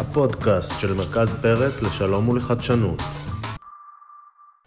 הפודקאסט 0.00 0.80
של 0.80 0.94
מרכז 0.94 1.34
פרס 1.42 1.82
לשלום 1.82 2.28
ולחדשנות. 2.28 2.98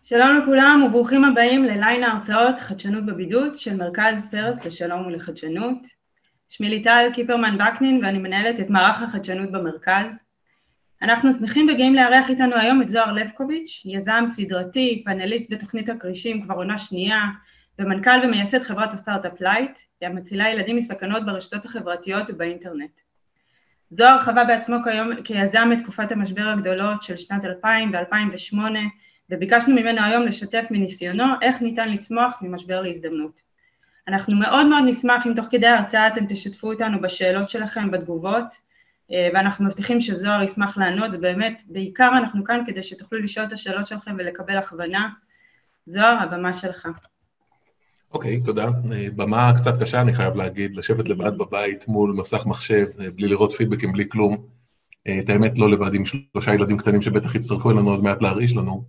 שלום 0.03 0.39
לכולם 0.41 0.83
וברוכים 0.87 1.23
הבאים 1.25 1.63
לליין 1.63 2.03
ההרצאות 2.03 2.59
חדשנות 2.59 3.05
בבידוד 3.05 3.55
של 3.55 3.75
מרכז 3.75 4.27
פרס 4.31 4.65
לשלום 4.65 5.05
ולחדשנות. 5.05 5.77
שמי 6.49 6.69
ליטל 6.69 7.07
קיפרמן 7.13 7.57
וקנין 7.61 8.05
ואני 8.05 8.19
מנהלת 8.19 8.59
את 8.59 8.69
מערך 8.69 9.01
החדשנות 9.01 9.51
במרכז. 9.51 10.23
אנחנו 11.01 11.33
שמחים 11.33 11.67
וגאים 11.73 11.95
לארח 11.95 12.29
איתנו 12.29 12.55
היום 12.55 12.81
את 12.81 12.89
זוהר 12.89 13.11
לבקוביץ', 13.13 13.81
יזם 13.85 14.23
סדרתי, 14.27 15.03
פאנליסט 15.05 15.53
בתוכנית 15.53 15.89
הכרישים 15.89 16.41
כבר 16.41 16.55
עונה 16.55 16.77
שנייה, 16.77 17.21
ומנכ"ל 17.79 18.19
ומייסד 18.23 18.63
חברת 18.63 18.93
הסטארט-אפ 18.93 19.41
לייט, 19.41 19.79
המצילה 20.01 20.49
ילדים 20.49 20.75
מסכנות 20.75 21.25
ברשתות 21.25 21.65
החברתיות 21.65 22.29
ובאינטרנט. 22.29 23.10
זוהר 23.93 24.19
חווה 24.19 24.43
בעצמו 24.43 24.75
כיום 24.83 25.21
כיזם 25.23 25.69
את 25.73 25.77
תקופת 25.83 26.11
המשבר 26.11 26.47
הגדולות 26.47 27.03
של 27.03 27.17
שנת 27.17 27.45
2000 27.45 27.91
ו-2008, 27.93 28.57
וביקשנו 29.29 29.75
ממנו 29.75 30.03
היום 30.03 30.23
לשתף 30.23 30.65
מניסיונו 30.71 31.23
איך 31.41 31.61
ניתן 31.61 31.89
לצמוח 31.89 32.37
ממשבר 32.41 32.81
להזדמנות. 32.81 33.41
אנחנו 34.07 34.35
מאוד 34.35 34.67
מאוד 34.67 34.83
נשמח 34.85 35.27
אם 35.27 35.33
תוך 35.33 35.45
כדי 35.51 35.67
ההרצאה 35.67 36.07
אתם 36.07 36.25
תשתפו 36.29 36.71
אותנו 36.73 37.01
בשאלות 37.01 37.49
שלכם 37.49 37.91
בתגובות, 37.91 38.71
ואנחנו 39.33 39.65
מבטיחים 39.65 40.01
שזוהר 40.01 40.43
ישמח 40.43 40.77
לענות, 40.77 41.11
ובאמת 41.13 41.63
בעיקר 41.67 42.09
אנחנו 42.17 42.43
כאן 42.43 42.63
כדי 42.65 42.83
שתוכלו 42.83 43.19
לשאול 43.19 43.45
את 43.45 43.51
השאלות 43.51 43.87
שלכם 43.87 44.15
ולקבל 44.17 44.57
הכוונה. 44.57 45.09
זוהר, 45.85 46.17
הבמה 46.23 46.53
שלך. 46.53 46.87
אוקיי, 48.13 48.37
okay, 48.37 48.45
תודה. 48.45 48.67
במה 49.15 49.53
קצת 49.57 49.81
קשה, 49.81 50.01
אני 50.01 50.13
חייב 50.13 50.35
להגיד, 50.35 50.75
לשבת 50.75 51.09
לבד 51.09 51.37
בבית 51.37 51.87
מול 51.87 52.13
מסך 52.17 52.45
מחשב, 52.45 52.87
בלי 53.15 53.27
לראות 53.27 53.51
פידבקים, 53.51 53.91
בלי 53.91 54.09
כלום. 54.09 54.37
את 55.19 55.29
האמת, 55.29 55.57
לא 55.57 55.71
לבד 55.71 55.93
עם 55.93 56.03
שלושה 56.05 56.53
ילדים 56.53 56.77
קטנים 56.77 57.01
שבטח 57.01 57.35
יצטרפו 57.35 57.71
אלינו 57.71 57.89
עוד 57.91 58.03
מעט 58.03 58.21
להרעיש 58.21 58.55
לנו. 58.55 58.83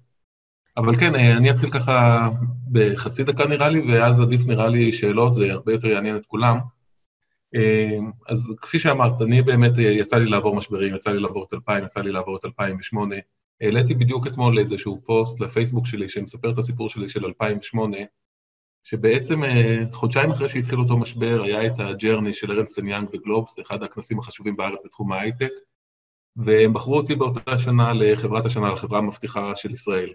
אבל 0.76 0.96
כן, 0.96 1.14
אני 1.14 1.50
אתחיל 1.50 1.70
ככה 1.70 2.28
בחצי 2.72 3.24
דקה 3.24 3.46
נראה 3.46 3.68
לי, 3.68 3.92
ואז 3.92 4.20
עדיף 4.20 4.46
נראה 4.46 4.68
לי 4.68 4.92
שאלות, 4.92 5.34
זה 5.34 5.52
הרבה 5.52 5.72
יותר 5.72 5.88
יעניין 5.88 6.16
את 6.16 6.26
כולם. 6.26 6.58
אז 8.28 8.54
כפי 8.62 8.78
שאמרת, 8.78 9.22
אני 9.22 9.42
באמת, 9.42 9.72
יצא 9.78 10.16
לי 10.16 10.30
לעבור 10.30 10.56
משברים, 10.56 10.94
יצא 10.94 11.10
לי 11.10 11.20
לעבור 11.20 11.44
את 11.48 11.54
2000, 11.54 11.84
יצא 11.84 12.00
לי 12.00 12.12
לעבור 12.12 12.36
את 12.36 12.44
2008. 12.44 13.16
העליתי 13.60 13.94
בדיוק 13.94 14.26
אתמול 14.26 14.58
איזשהו 14.58 15.00
פוסט 15.04 15.40
לפייסבוק 15.40 15.86
שלי 15.86 16.08
שמספר 16.08 16.50
את 16.50 16.58
הסיפור 16.58 16.88
שלי 16.88 17.08
של 17.08 17.24
2008, 17.24 17.96
שבעצם 18.84 19.42
חודשיים 19.92 20.30
אחרי 20.30 20.48
שהתחיל 20.48 20.78
אותו 20.78 20.96
משבר, 20.96 21.42
היה 21.42 21.66
את 21.66 21.78
ה 21.78 21.85
Journey 21.85 22.34
של 22.34 22.52
ארנסט 22.52 22.75
אנד 22.75 22.88
יאנג 22.88 23.08
וגלובס, 23.12 23.60
אחד 23.60 23.82
הכנסים 23.82 24.18
החשובים 24.18 24.56
בארץ 24.56 24.84
בתחום 24.84 25.12
ההייטק, 25.12 25.50
והם 26.36 26.72
בחרו 26.72 26.96
אותי 26.96 27.14
באותה 27.14 27.58
שנה 27.58 27.92
לחברת 27.92 28.46
השנה, 28.46 28.72
לחברה 28.72 28.98
המבטיחה 28.98 29.56
של 29.56 29.74
ישראל. 29.74 30.12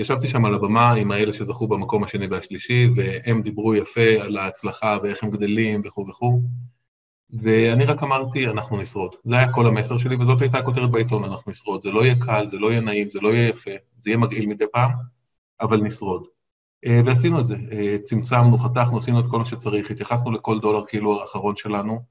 ישבתי 0.00 0.28
שם 0.28 0.44
על 0.44 0.54
הבמה 0.54 0.92
עם 0.92 1.10
האלה 1.10 1.32
שזכו 1.32 1.66
במקום 1.66 2.04
השני 2.04 2.26
והשלישי, 2.26 2.88
והם 2.94 3.42
דיברו 3.42 3.74
יפה 3.74 4.10
על 4.20 4.36
ההצלחה 4.36 4.98
ואיך 5.02 5.24
הם 5.24 5.30
גדלים 5.30 5.82
וכו' 5.84 6.06
וכו', 6.08 6.40
ואני 7.30 7.84
רק 7.84 8.02
אמרתי, 8.02 8.46
אנחנו 8.46 8.80
נשרוד. 8.80 9.14
זה 9.24 9.34
היה 9.34 9.52
כל 9.52 9.66
המסר 9.66 9.98
שלי, 9.98 10.16
וזאת 10.16 10.40
הייתה 10.40 10.58
הכותרת 10.58 10.90
בעיתון, 10.90 11.24
אנחנו 11.24 11.50
נשרוד. 11.50 11.82
זה 11.82 11.90
לא 11.90 12.04
יהיה 12.04 12.14
קל, 12.20 12.46
זה 12.46 12.56
לא 12.56 12.70
יהיה 12.70 12.80
נעים, 12.80 13.10
זה 13.10 13.20
לא 13.20 13.28
יהיה 13.28 13.48
יפה, 13.48 13.70
זה 13.96 14.10
יהיה 14.10 14.18
מגעיל 14.18 14.46
מדי 14.46 14.64
פעם, 14.72 14.90
אבל 15.60 15.80
נשרוד. 15.80 16.26
ועשינו 17.04 17.40
את 17.40 17.46
זה, 17.46 17.56
צמצמנו, 18.02 18.58
חתכנו, 18.58 18.96
עשינו 18.96 19.20
את 19.20 19.24
כל 19.30 19.38
מה 19.38 19.44
שצריך, 19.44 19.90
התייחסנו 19.90 20.32
לכל 20.32 20.60
דולר 20.60 20.84
כאילו 20.86 21.20
האחרון 21.20 21.56
שלנו, 21.56 22.02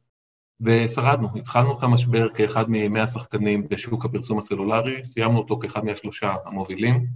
ושרדנו. 0.62 1.28
התחלנו 1.36 1.78
את 1.78 1.84
המשבר 1.84 2.28
כאחד 2.34 2.66
ממאה 2.68 3.08
שחקנים 3.08 3.68
בשוק 3.68 4.06
הפרסום 4.06 4.38
הסלולרי, 4.38 5.04
סיימנו 5.04 5.38
אותו 5.38 5.60
כאחד 5.60 5.86
מהשלושה 5.86 6.36
המובילים, 6.46 7.08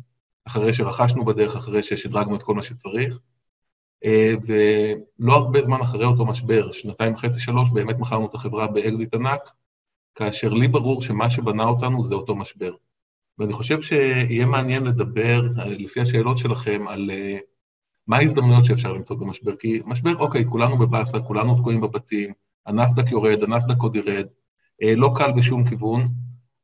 אחרי 0.46 0.74
שרכשנו 0.74 1.26
בדרך, 1.26 1.56
אחרי 1.56 1.84
ששדרגנו 1.84 2.36
את 2.36 2.42
כל 2.42 2.56
מה 2.56 2.64
שצריך, 2.64 3.20
ולא 4.48 5.34
הרבה 5.34 5.62
זמן 5.62 5.82
אחרי 5.82 6.06
אותו 6.06 6.26
משבר, 6.26 6.72
שנתיים 6.72 7.14
וחצי, 7.14 7.40
שלוש, 7.40 7.70
באמת 7.70 8.00
מכרנו 8.00 8.26
את 8.26 8.34
החברה 8.34 8.68
באקזיט 8.68 9.14
ענק, 9.14 9.52
כאשר 10.16 10.50
לי 10.50 10.68
ברור 10.68 11.02
שמה 11.02 11.30
שבנה 11.30 11.64
אותנו 11.64 12.02
זה 12.02 12.16
אותו 12.16 12.36
משבר. 12.36 12.72
ואני 13.40 13.54
חושב 13.54 13.82
שיהיה 13.82 14.46
מעניין 14.46 14.84
לדבר, 14.84 15.42
לפי 15.66 16.02
השאלות 16.02 16.38
שלכם, 16.38 16.88
על 16.88 17.12
מה 18.08 18.18
ההזדמנויות 18.18 18.66
שאפשר 18.66 18.94
למצוא 18.94 19.16
במשבר, 19.16 19.56
כי 19.56 19.82
משבר, 19.86 20.16
אוקיי, 20.16 20.46
כולנו 20.46 20.78
בבאסה, 20.78 21.20
כולנו 21.20 21.56
תקועים 21.56 21.82
בבתים, 21.82 22.34
הנסדק 22.66 23.12
יורד, 23.12 23.44
הנסדק 23.44 23.82
עוד 23.82 23.96
ירד, 23.96 24.28
לא 24.82 25.14
קל 25.18 25.32
בשום 25.32 25.70
כיוון, 25.70 26.08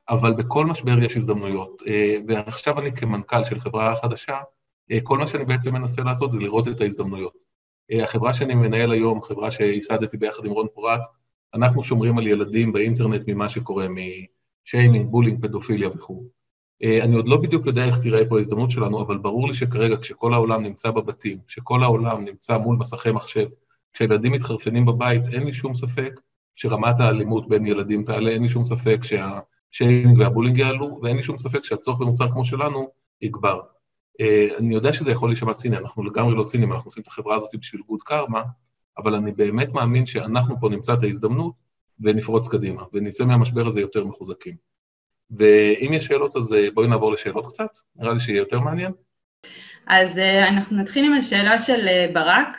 אבל 0.10 0.34
בכל 0.34 0.66
משבר 0.66 1.04
יש 1.04 1.18
הזדמנויות. 1.18 1.82
ועכשיו 2.28 2.80
אני 2.80 2.96
כמנכ"ל 2.96 3.44
של 3.44 3.60
חברה 3.60 3.96
חדשה, 3.96 4.38
כל 5.04 5.18
מה 5.18 5.28
שאני 5.28 5.46
בעצם 5.46 5.74
מנסה 5.74 6.02
לעשות 6.02 6.32
זה 6.32 6.40
לראות 6.40 6.68
את 6.68 6.82
ההזדמנויות. 6.82 7.34
החברה 8.04 8.34
שאני 8.34 8.56
מנהל 8.56 8.92
היום, 8.92 9.22
חברה 9.22 9.52
שייסדתי 9.52 10.18
ביחד 10.18 10.46
עם 10.46 10.52
רון 10.52 10.68
פורט, 10.74 11.02
אנחנו 11.54 11.84
שומרים 11.84 12.18
על 12.18 12.28
ילדים 12.28 12.72
באינטרנט 12.72 13.22
ממה 13.28 13.50
שקורה, 13.50 13.88
משיימינג, 14.66 15.08
bullying, 15.10 15.42
פדופיליה 15.42 15.90
וכו'. 15.90 16.37
אני 16.84 17.16
עוד 17.16 17.28
לא 17.28 17.38
בדיוק 17.38 17.66
יודע 17.66 17.86
איך 17.86 18.00
תיראה 18.00 18.26
פה 18.30 18.38
ההזדמנות 18.38 18.72
שלנו, 18.72 19.02
אבל 19.02 19.18
ברור 19.18 19.48
לי 19.48 19.54
שכרגע, 19.54 19.98
כשכל 19.98 20.34
העולם 20.34 20.64
נמצא 20.64 20.92
בבתים, 20.92 21.38
כשכל 21.48 21.84
העולם 21.84 22.26
נמצא 22.26 22.58
מול 22.58 22.76
מסכי 22.76 23.12
מחשב, 23.12 23.48
כשילדים 23.94 24.32
מתחרפנים 24.32 24.86
בבית, 24.86 25.22
אין 25.34 25.44
לי 25.44 25.54
שום 25.54 25.76
ספק 25.76 26.20
שרמת 26.56 27.00
האלימות 27.00 27.50
בין 27.50 27.66
ילדים 27.66 28.04
תעלה, 28.04 28.32
אין 28.32 28.44
לי 28.44 28.50
שום 28.50 28.64
ספק 28.64 29.00
שהשיימינג 29.04 30.20
וה 30.20 30.27
bullying 30.27 30.58
יעלו, 30.58 31.00
ואין 31.04 31.18
לי 31.18 31.24
שום 31.24 31.38
ספק 31.38 31.64
שהצורך 31.64 32.00
במוצר 32.00 32.32
כמו 32.32 32.46
שלנו 32.46 32.90
יגבר. 33.22 33.60
אני 34.58 34.74
יודע 34.74 34.94
שזה 34.94 35.12
יכול 35.12 35.30
להישמע 35.30 35.54
ציני, 35.54 35.78
אנחנו 35.78 36.04
לגמרי 36.04 36.36
לא 36.36 36.44
ציניים, 36.44 36.74
אנחנו 36.74 36.88
עושים 36.88 37.04
את 37.04 37.08
החברה 37.08 37.36
הזאת 37.36 37.50
בשביל 37.60 37.82
good 37.88 38.00
karma, 38.04 38.44
אבל 38.98 39.16
אני 39.16 39.32
באמת 39.32 39.74
מאמין 39.74 40.06
שאנחנו 40.06 40.60
פה 40.60 40.70
נמצא 40.70 40.94
את 40.94 41.04
ההזדמנות 41.04 41.54
ונפרוץ 42.00 42.48
קדימה, 42.48 42.84
ונצא 42.94 43.26
מהמשבר 43.26 43.68
הזה 43.68 43.82
יותר 43.82 44.06
מחוזקים. 44.06 44.56
ואם 45.32 45.94
יש 45.94 46.06
שאלות, 46.06 46.36
אז 46.36 46.50
בואי 46.74 46.88
נעבור 46.88 47.12
לשאלות 47.12 47.48
קצת, 47.48 47.78
נראה 47.96 48.14
לי 48.14 48.20
שיהיה 48.20 48.38
יותר 48.38 48.60
מעניין. 48.60 48.92
אז 49.88 50.18
אנחנו 50.48 50.78
נתחיל 50.78 51.06
עם 51.06 51.14
השאלה 51.14 51.60
של 51.60 51.88
ברק, 52.14 52.58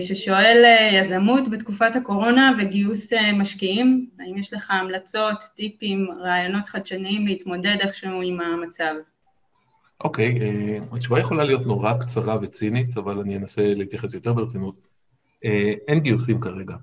ששואל 0.00 0.64
יזמות 0.92 1.50
בתקופת 1.50 1.96
הקורונה 1.96 2.52
וגיוס 2.58 3.12
משקיעים, 3.34 4.06
האם 4.20 4.38
יש 4.38 4.52
לך 4.52 4.70
המלצות, 4.70 5.42
טיפים, 5.56 6.08
רעיונות 6.20 6.66
חדשניים 6.66 7.26
להתמודד 7.26 7.76
איכשהו 7.80 8.22
עם 8.22 8.40
המצב? 8.40 8.94
אוקיי, 10.04 10.38
okay, 10.38 10.96
התשובה 10.96 11.20
יכולה 11.20 11.44
להיות 11.44 11.66
נורא 11.66 11.92
קצרה 11.92 12.38
וצינית, 12.42 12.96
אבל 12.96 13.18
אני 13.18 13.36
אנסה 13.36 13.74
להתייחס 13.74 14.14
יותר 14.14 14.32
ברצינות. 14.32 14.74
אין 15.88 16.00
גיוסים 16.00 16.40
כרגע. 16.40 16.74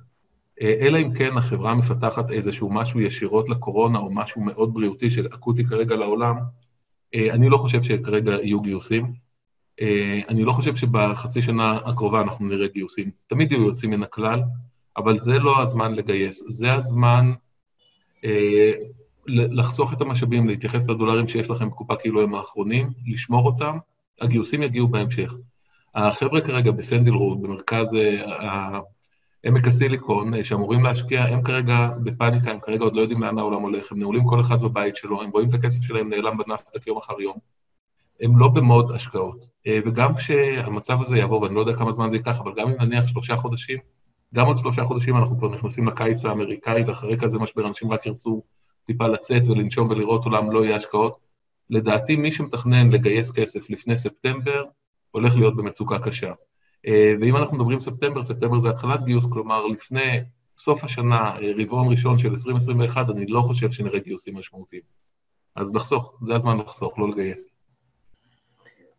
אלא 0.61 0.97
אם 0.97 1.13
כן 1.13 1.37
החברה 1.37 1.75
מפתחת 1.75 2.31
איזשהו 2.31 2.69
משהו 2.69 2.99
ישירות 2.99 3.49
לקורונה, 3.49 3.99
או 3.99 4.09
משהו 4.11 4.41
מאוד 4.41 4.73
בריאותי 4.73 5.09
שאקוטי 5.09 5.65
כרגע 5.65 5.95
לעולם, 5.95 6.35
אני 7.15 7.49
לא 7.49 7.57
חושב 7.57 7.81
שכרגע 7.81 8.31
יהיו 8.31 8.61
גיוסים. 8.61 9.13
אני 10.29 10.43
לא 10.43 10.51
חושב 10.51 10.75
שבחצי 10.75 11.41
שנה 11.41 11.79
הקרובה 11.85 12.21
אנחנו 12.21 12.45
נראה 12.45 12.67
גיוסים. 12.67 13.11
תמיד 13.27 13.51
יהיו 13.51 13.63
יוצאים 13.63 13.91
מן 13.91 14.03
הכלל, 14.03 14.41
אבל 14.97 15.19
זה 15.19 15.39
לא 15.39 15.61
הזמן 15.61 15.93
לגייס. 15.93 16.43
זה 16.47 16.73
הזמן 16.73 17.33
לחסוך 19.27 19.93
את 19.93 20.01
המשאבים, 20.01 20.47
להתייחס 20.47 20.89
לדולרים 20.89 21.27
שיש 21.27 21.49
לכם 21.49 21.69
בקופה 21.69 21.95
כאילו 21.95 22.21
הם 22.21 22.35
האחרונים, 22.35 22.89
לשמור 23.07 23.45
אותם, 23.45 23.77
הגיוסים 24.21 24.63
יגיעו 24.63 24.87
בהמשך. 24.87 25.33
החבר'ה 25.95 26.41
כרגע 26.41 26.71
בסנדיל 26.71 27.13
רוד, 27.13 27.41
במרכז 27.41 27.95
עמק 29.43 29.67
הסיליקון, 29.67 30.43
שאמורים 30.43 30.83
להשקיע, 30.83 31.23
הם 31.23 31.41
כרגע 31.41 31.89
בפאניקה, 32.03 32.51
הם 32.51 32.59
כרגע 32.59 32.83
עוד 32.83 32.95
לא 32.95 33.01
יודעים 33.01 33.23
לאן 33.23 33.37
העולם 33.37 33.61
הולך, 33.61 33.91
הם 33.91 33.99
נעולים 33.99 34.23
כל 34.23 34.41
אחד 34.41 34.61
בבית 34.61 34.95
שלו, 34.95 35.21
הם 35.21 35.29
רואים 35.29 35.49
את 35.49 35.53
הכסף 35.53 35.81
שלהם 35.81 36.09
נעלם 36.09 36.37
בנסדק 36.37 36.87
יום 36.87 36.97
אחר 36.97 37.21
יום. 37.21 37.37
הם 38.21 38.39
לא 38.39 38.47
במוד 38.47 38.91
השקעות. 38.91 39.45
וגם 39.85 40.15
כשהמצב 40.15 41.01
הזה 41.01 41.17
יעבור, 41.17 41.41
ואני 41.41 41.55
לא 41.55 41.59
יודע 41.59 41.73
כמה 41.73 41.91
זמן 41.91 42.09
זה 42.09 42.15
ייקח, 42.15 42.39
אבל 42.39 42.51
גם 42.57 42.67
אם 42.67 42.75
נניח 42.79 43.07
שלושה 43.07 43.37
חודשים, 43.37 43.77
גם 44.33 44.45
עוד 44.45 44.57
שלושה 44.57 44.83
חודשים 44.83 45.17
אנחנו 45.17 45.37
כבר 45.37 45.49
נכנסים 45.49 45.87
לקיץ 45.87 46.25
האמריקאי, 46.25 46.83
ואחרי 46.83 47.17
כזה 47.17 47.39
משבר 47.39 47.67
אנשים 47.67 47.91
רק 47.91 48.05
ירצו 48.05 48.43
טיפה 48.85 49.07
לצאת 49.07 49.41
ולנשום 49.47 49.89
ולראות 49.89 50.25
עולם 50.25 50.51
לא 50.51 50.65
יהיה 50.65 50.75
השקעות. 50.75 51.17
לדעתי, 51.69 52.15
מי 52.15 52.31
שמתכנן 52.31 52.89
לגייס 52.89 53.31
כסף 53.31 53.69
לפני 53.69 53.97
ספטמבר, 53.97 54.63
הולך 55.11 55.35
להיות 55.35 55.55
במצוקה 55.55 55.99
קשה. 55.99 56.31
ואם 57.21 57.37
אנחנו 57.37 57.57
מדברים 57.57 57.79
ספטמבר, 57.79 58.23
ספטמבר 58.23 58.59
זה 58.59 58.69
התחלת 58.69 59.03
גיוס, 59.05 59.25
כלומר, 59.25 59.65
לפני 59.65 60.19
סוף 60.57 60.83
השנה, 60.83 61.35
רבעון 61.59 61.91
ראשון 61.91 62.17
של 62.17 62.29
2021, 62.29 63.09
אני 63.09 63.25
לא 63.27 63.41
חושב 63.41 63.71
שנראה 63.71 63.99
גיוסים 63.99 64.35
משמעותיים. 64.35 64.81
אז 65.55 65.75
לחסוך, 65.75 66.19
זה 66.25 66.35
הזמן 66.35 66.57
לחסוך, 66.57 66.99
לא 66.99 67.09
לגייס. 67.09 67.47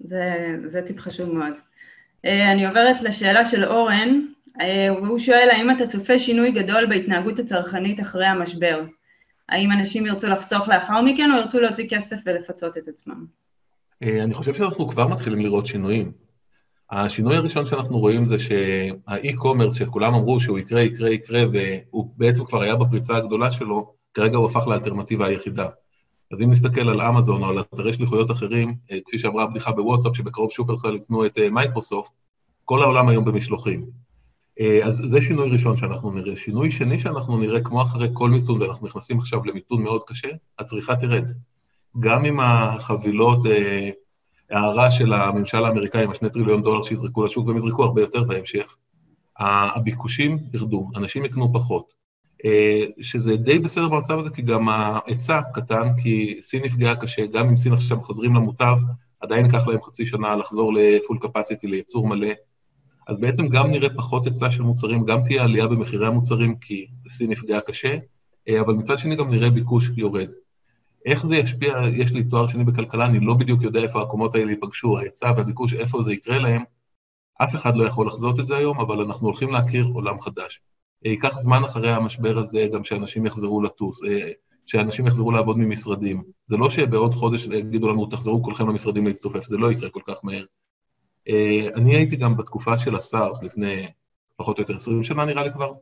זה, 0.01 0.57
זה 0.67 0.83
טיפ 0.87 0.99
חשוב 1.01 1.33
מאוד. 1.33 1.53
אני 2.25 2.67
עוברת 2.67 3.03
לשאלה 3.03 3.45
של 3.45 3.65
אורן, 3.65 4.21
והוא 5.03 5.19
שואל, 5.19 5.49
האם 5.53 5.71
אתה 5.71 5.87
צופה 5.87 6.19
שינוי 6.19 6.51
גדול 6.51 6.87
בהתנהגות 6.87 7.39
הצרכנית 7.39 8.01
אחרי 8.01 8.27
המשבר? 8.27 8.83
האם 9.49 9.73
אנשים 9.73 10.07
ירצו 10.07 10.29
לחסוך 10.29 10.69
לאחר 10.69 11.03
מכן, 11.03 11.31
או 11.33 11.37
ירצו 11.37 11.61
להוציא 11.61 11.89
כסף 11.91 12.17
ולפצות 12.27 12.79
את 12.79 12.89
עצמם? 12.89 13.27
אני 14.03 14.35
חושב 14.35 14.55
שאנחנו 14.55 14.89
כבר 14.89 15.09
מתחילים 15.09 15.41
לראות 15.41 15.67
שינויים. 15.67 16.13
השינוי 16.91 17.37
הראשון 17.37 17.67
שאנחנו 17.67 17.99
רואים 17.99 18.25
זה 18.25 18.37
שה 18.39 18.68
e-commerce, 18.68 19.75
שכולם 19.75 20.15
אמרו 20.15 20.41
שהוא 20.41 20.59
יקרה, 20.59 20.81
יקרה, 20.81 21.11
יקרה, 21.11 21.43
והוא 21.53 22.13
בעצם 22.17 22.45
כבר 22.45 22.63
היה 22.63 22.77
בפריצה 22.77 23.17
הגדולה 23.17 23.51
שלו, 23.51 23.93
כרגע 24.15 24.37
הוא 24.37 24.47
הפך 24.47 24.67
לאלטרנטיבה 24.67 25.27
היחידה. 25.27 25.69
אז 26.33 26.43
אם 26.43 26.51
נסתכל 26.51 26.89
על 26.89 27.01
אמזון 27.01 27.43
או 27.43 27.49
על 27.49 27.61
אתרי 27.61 27.93
שליחויות 27.93 28.31
אחרים, 28.31 28.75
אה, 28.91 28.99
כפי 29.07 29.19
שאמרה 29.19 29.45
הבדיחה 29.45 29.73
בוואטסאפ, 29.73 30.17
שבקרוב 30.17 30.51
שופרסל 30.51 30.95
יקנו 30.95 31.27
את 31.27 31.39
אה, 31.39 31.51
מייקרוסופט, 31.51 32.11
כל 32.65 32.83
העולם 32.83 33.09
היום 33.09 33.25
במשלוחים. 33.25 33.81
אה, 34.61 34.87
אז 34.87 35.03
זה 35.07 35.21
שינוי 35.21 35.51
ראשון 35.51 35.77
שאנחנו 35.77 36.11
נראה. 36.11 36.37
שינוי 36.37 36.71
שני 36.71 36.99
שאנחנו 36.99 37.39
נראה, 37.39 37.61
כמו 37.61 37.83
אחרי 37.83 38.09
כל 38.13 38.31
מיתון, 38.31 38.63
ואנחנו 38.63 38.87
נכנסים 38.87 39.19
עכשיו 39.19 39.45
למיתון 39.45 39.83
מאוד 39.83 40.03
קשה, 40.07 40.29
הצריכה 40.59 40.97
תרד. 40.97 41.33
גם 42.01 42.25
עם 42.25 42.41
החבילות, 42.41 43.39
הערה 44.51 44.91
של 44.91 45.13
הממשל 45.13 45.65
האמריקאי 45.65 46.05
עם 46.05 46.11
השני 46.11 46.31
טריליון 46.31 46.63
דולר 46.63 46.83
שיזרקו 46.83 47.25
לשוק, 47.25 47.47
והם 47.47 47.57
יזרקו 47.57 47.85
הרבה 47.85 48.01
יותר 48.01 48.25
בהמשך, 48.25 48.77
הביקושים 49.39 50.39
ירדו, 50.55 50.91
אנשים 50.97 51.25
יקנו 51.25 51.53
פחות. 51.53 51.99
אה, 52.45 52.85
שזה 53.01 53.37
די 53.37 53.59
בסדר 53.59 53.89
במצב 53.89 54.19
הזה, 54.19 54.31
כי 54.31 54.43
גם 54.43 54.69
ההיצע 54.69 55.41
קטן, 55.55 55.97
כי 56.03 56.39
סין 56.43 56.65
נפגעה 56.65 56.97
קשה, 56.97 57.27
גם 57.27 57.49
אם 57.49 57.57
סין 57.57 57.73
עכשיו 57.73 58.01
חוזרים 58.01 58.35
למוטב, 58.35 58.77
עדיין 59.21 59.45
ייקח 59.45 59.69
להם 59.69 59.83
חצי 59.83 60.07
שנה 60.07 60.37
לחזור 60.37 60.73
לפול 60.75 61.19
קפסיטי, 61.21 61.67
לייצור 61.67 62.07
מלא. 62.09 62.33
אז 63.09 63.21
בעצם 63.21 63.49
גם 63.49 63.71
נראה 63.71 63.89
פחות 63.97 64.27
היצע 64.27 64.51
של 64.51 64.63
מוצרים, 64.63 65.05
גם 65.05 65.25
תהיה 65.25 65.45
עלייה 65.45 65.67
במחירי 65.67 66.07
המוצרים, 66.07 66.57
כי 66.57 66.87
סין 67.11 67.31
נפגעה 67.31 67.61
קשה, 67.61 67.97
אה, 68.49 68.61
אבל 68.61 68.75
מצד 68.75 68.99
שני 68.99 69.17
גם 69.17 69.31
נראה 69.31 69.51
ביקוש 69.51 69.91
יורד. 69.97 70.29
איך 71.05 71.27
זה 71.27 71.37
ישפיע, 71.37 71.77
יש 71.97 72.13
לי 72.13 72.25
תואר 72.25 72.47
שני 72.47 72.65
בכלכלה, 72.65 73.07
אני 73.07 73.21
לא 73.21 73.35
בדיוק 73.35 73.63
יודע 73.63 73.81
איפה 73.81 73.99
העקומות 73.99 74.35
האלה 74.35 74.51
ייפגשו, 74.51 74.99
ההיצע 74.99 75.33
והביקוש, 75.37 75.75
איפה 75.75 76.03
זה 76.03 76.13
יקרה 76.13 76.39
להם. 76.39 76.63
אף 77.43 77.55
אחד 77.55 77.77
לא 77.77 77.85
יכול 77.85 78.07
לחזות 78.07 78.41
את 78.41 78.47
זה 78.47 78.57
היום, 78.57 78.81
אבל 78.81 79.01
אנחנו 79.01 79.27
הולכים 79.27 79.51
להכיר 79.51 79.89
עולם 79.95 80.21
חדש. 80.21 80.61
אה, 81.07 81.11
ייקח 81.11 81.41
זמן 81.41 81.65
אחרי 81.65 81.91
המשבר 81.91 82.39
הזה 82.39 82.67
גם 82.73 82.85
שאנשים 82.85 83.27
יחזרו 83.27 83.63
לטוס, 83.63 84.05
אה, 84.05 84.31
שאנשים 84.67 85.07
יחזרו 85.07 85.31
לעבוד 85.33 85.59
ממשרדים. 85.59 86.23
זה 86.47 86.57
לא 86.57 86.71
שבעוד 86.71 87.15
חודש 87.15 87.47
יגידו 87.47 87.89
לנו, 87.89 88.07
תחזרו 88.07 88.43
כולכם 88.43 88.69
למשרדים 88.69 89.07
להצטופף, 89.07 89.45
זה 89.45 89.57
לא 89.57 89.73
יקרה 89.73 89.91
כל 89.91 90.01
כך 90.07 90.25
מהר. 90.25 90.45
אה, 91.29 91.69
אני 91.77 91.97
הייתי 91.97 92.17
גם 92.17 92.37
בתקופה 92.37 92.79
של 92.79 92.97
הסארס 92.97 93.43
לפני 93.43 93.87
פחות 94.37 94.59
או 94.59 94.63
יותר 94.63 94.77
20 94.77 95.05
שנה 95.05 95.25
נראה 95.25 95.43
לי 95.43 95.53
כבר, 95.53 95.73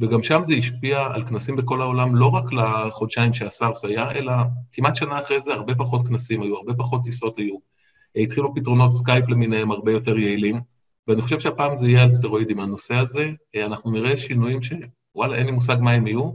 וגם 0.00 0.22
שם 0.22 0.40
זה 0.44 0.54
השפיע 0.54 1.06
על 1.06 1.26
כנסים 1.26 1.56
בכל 1.56 1.82
העולם, 1.82 2.16
לא 2.16 2.26
רק 2.26 2.44
לחודשיים 2.52 3.34
שהסארס 3.34 3.84
היה, 3.84 4.10
אלא 4.10 4.32
כמעט 4.72 4.96
שנה 4.96 5.18
אחרי 5.22 5.40
זה 5.40 5.54
הרבה 5.54 5.74
פחות 5.74 6.08
כנסים 6.08 6.42
היו, 6.42 6.56
הרבה 6.56 6.74
פחות 6.74 7.00
טיסות 7.04 7.38
היו. 7.38 7.56
התחילו 8.16 8.54
פתרונות 8.54 8.92
סקייפ 8.92 9.28
למיניהם 9.28 9.70
הרבה 9.70 9.92
יותר 9.92 10.18
יעילים, 10.18 10.60
ואני 11.08 11.22
חושב 11.22 11.40
שהפעם 11.40 11.76
זה 11.76 11.88
יהיה 11.88 12.02
על 12.02 12.08
סטרואידים, 12.08 12.60
הנושא 12.60 12.94
הזה. 12.94 13.30
אנחנו 13.56 13.90
נראה 13.90 14.16
שינויים 14.16 14.60
שוואלה, 14.62 15.36
אין 15.36 15.46
לי 15.46 15.52
מושג 15.52 15.76
מה 15.80 15.90
הם 15.90 16.06
יהיו, 16.06 16.32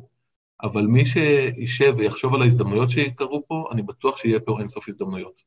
אבל 0.63 0.81
מי 0.81 1.06
שישב 1.06 1.94
ויחשוב 1.98 2.36
על 2.36 2.42
ההזדמנויות 2.42 2.89
שיקרו 2.89 3.44
פה, 3.48 3.65
אני 3.71 3.81
בטוח 3.81 4.18
שיהיה 4.18 4.39
פה 4.39 4.59
אינסוף 4.59 4.88
הזדמנויות. 4.88 5.42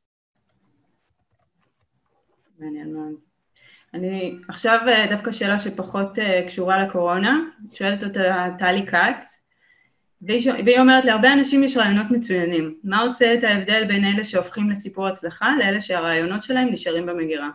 מעניין 2.58 2.94
מאוד. 2.94 3.29
אני 3.94 4.38
עכשיו 4.48 4.78
אה, 4.88 5.06
דווקא 5.10 5.32
שאלה 5.32 5.58
שפחות 5.58 6.18
אה, 6.18 6.44
קשורה 6.46 6.84
לקורונה, 6.84 7.40
שואלת 7.72 8.04
אותה 8.04 8.48
טלי 8.58 8.86
כץ, 8.86 9.40
והיא 10.22 10.78
אומרת, 10.78 11.04
להרבה 11.04 11.32
אנשים 11.32 11.64
יש 11.64 11.76
רעיונות 11.76 12.10
מצוינים. 12.10 12.74
מה 12.84 13.00
עושה 13.00 13.34
את 13.34 13.44
ההבדל 13.44 13.84
בין 13.88 14.04
אלה 14.04 14.24
שהופכים 14.24 14.70
לסיפור 14.70 15.08
הצלחה 15.08 15.48
לאלה 15.58 15.80
שהרעיונות 15.80 16.42
שלהם 16.42 16.68
נשארים 16.68 17.06
במגירה? 17.06 17.50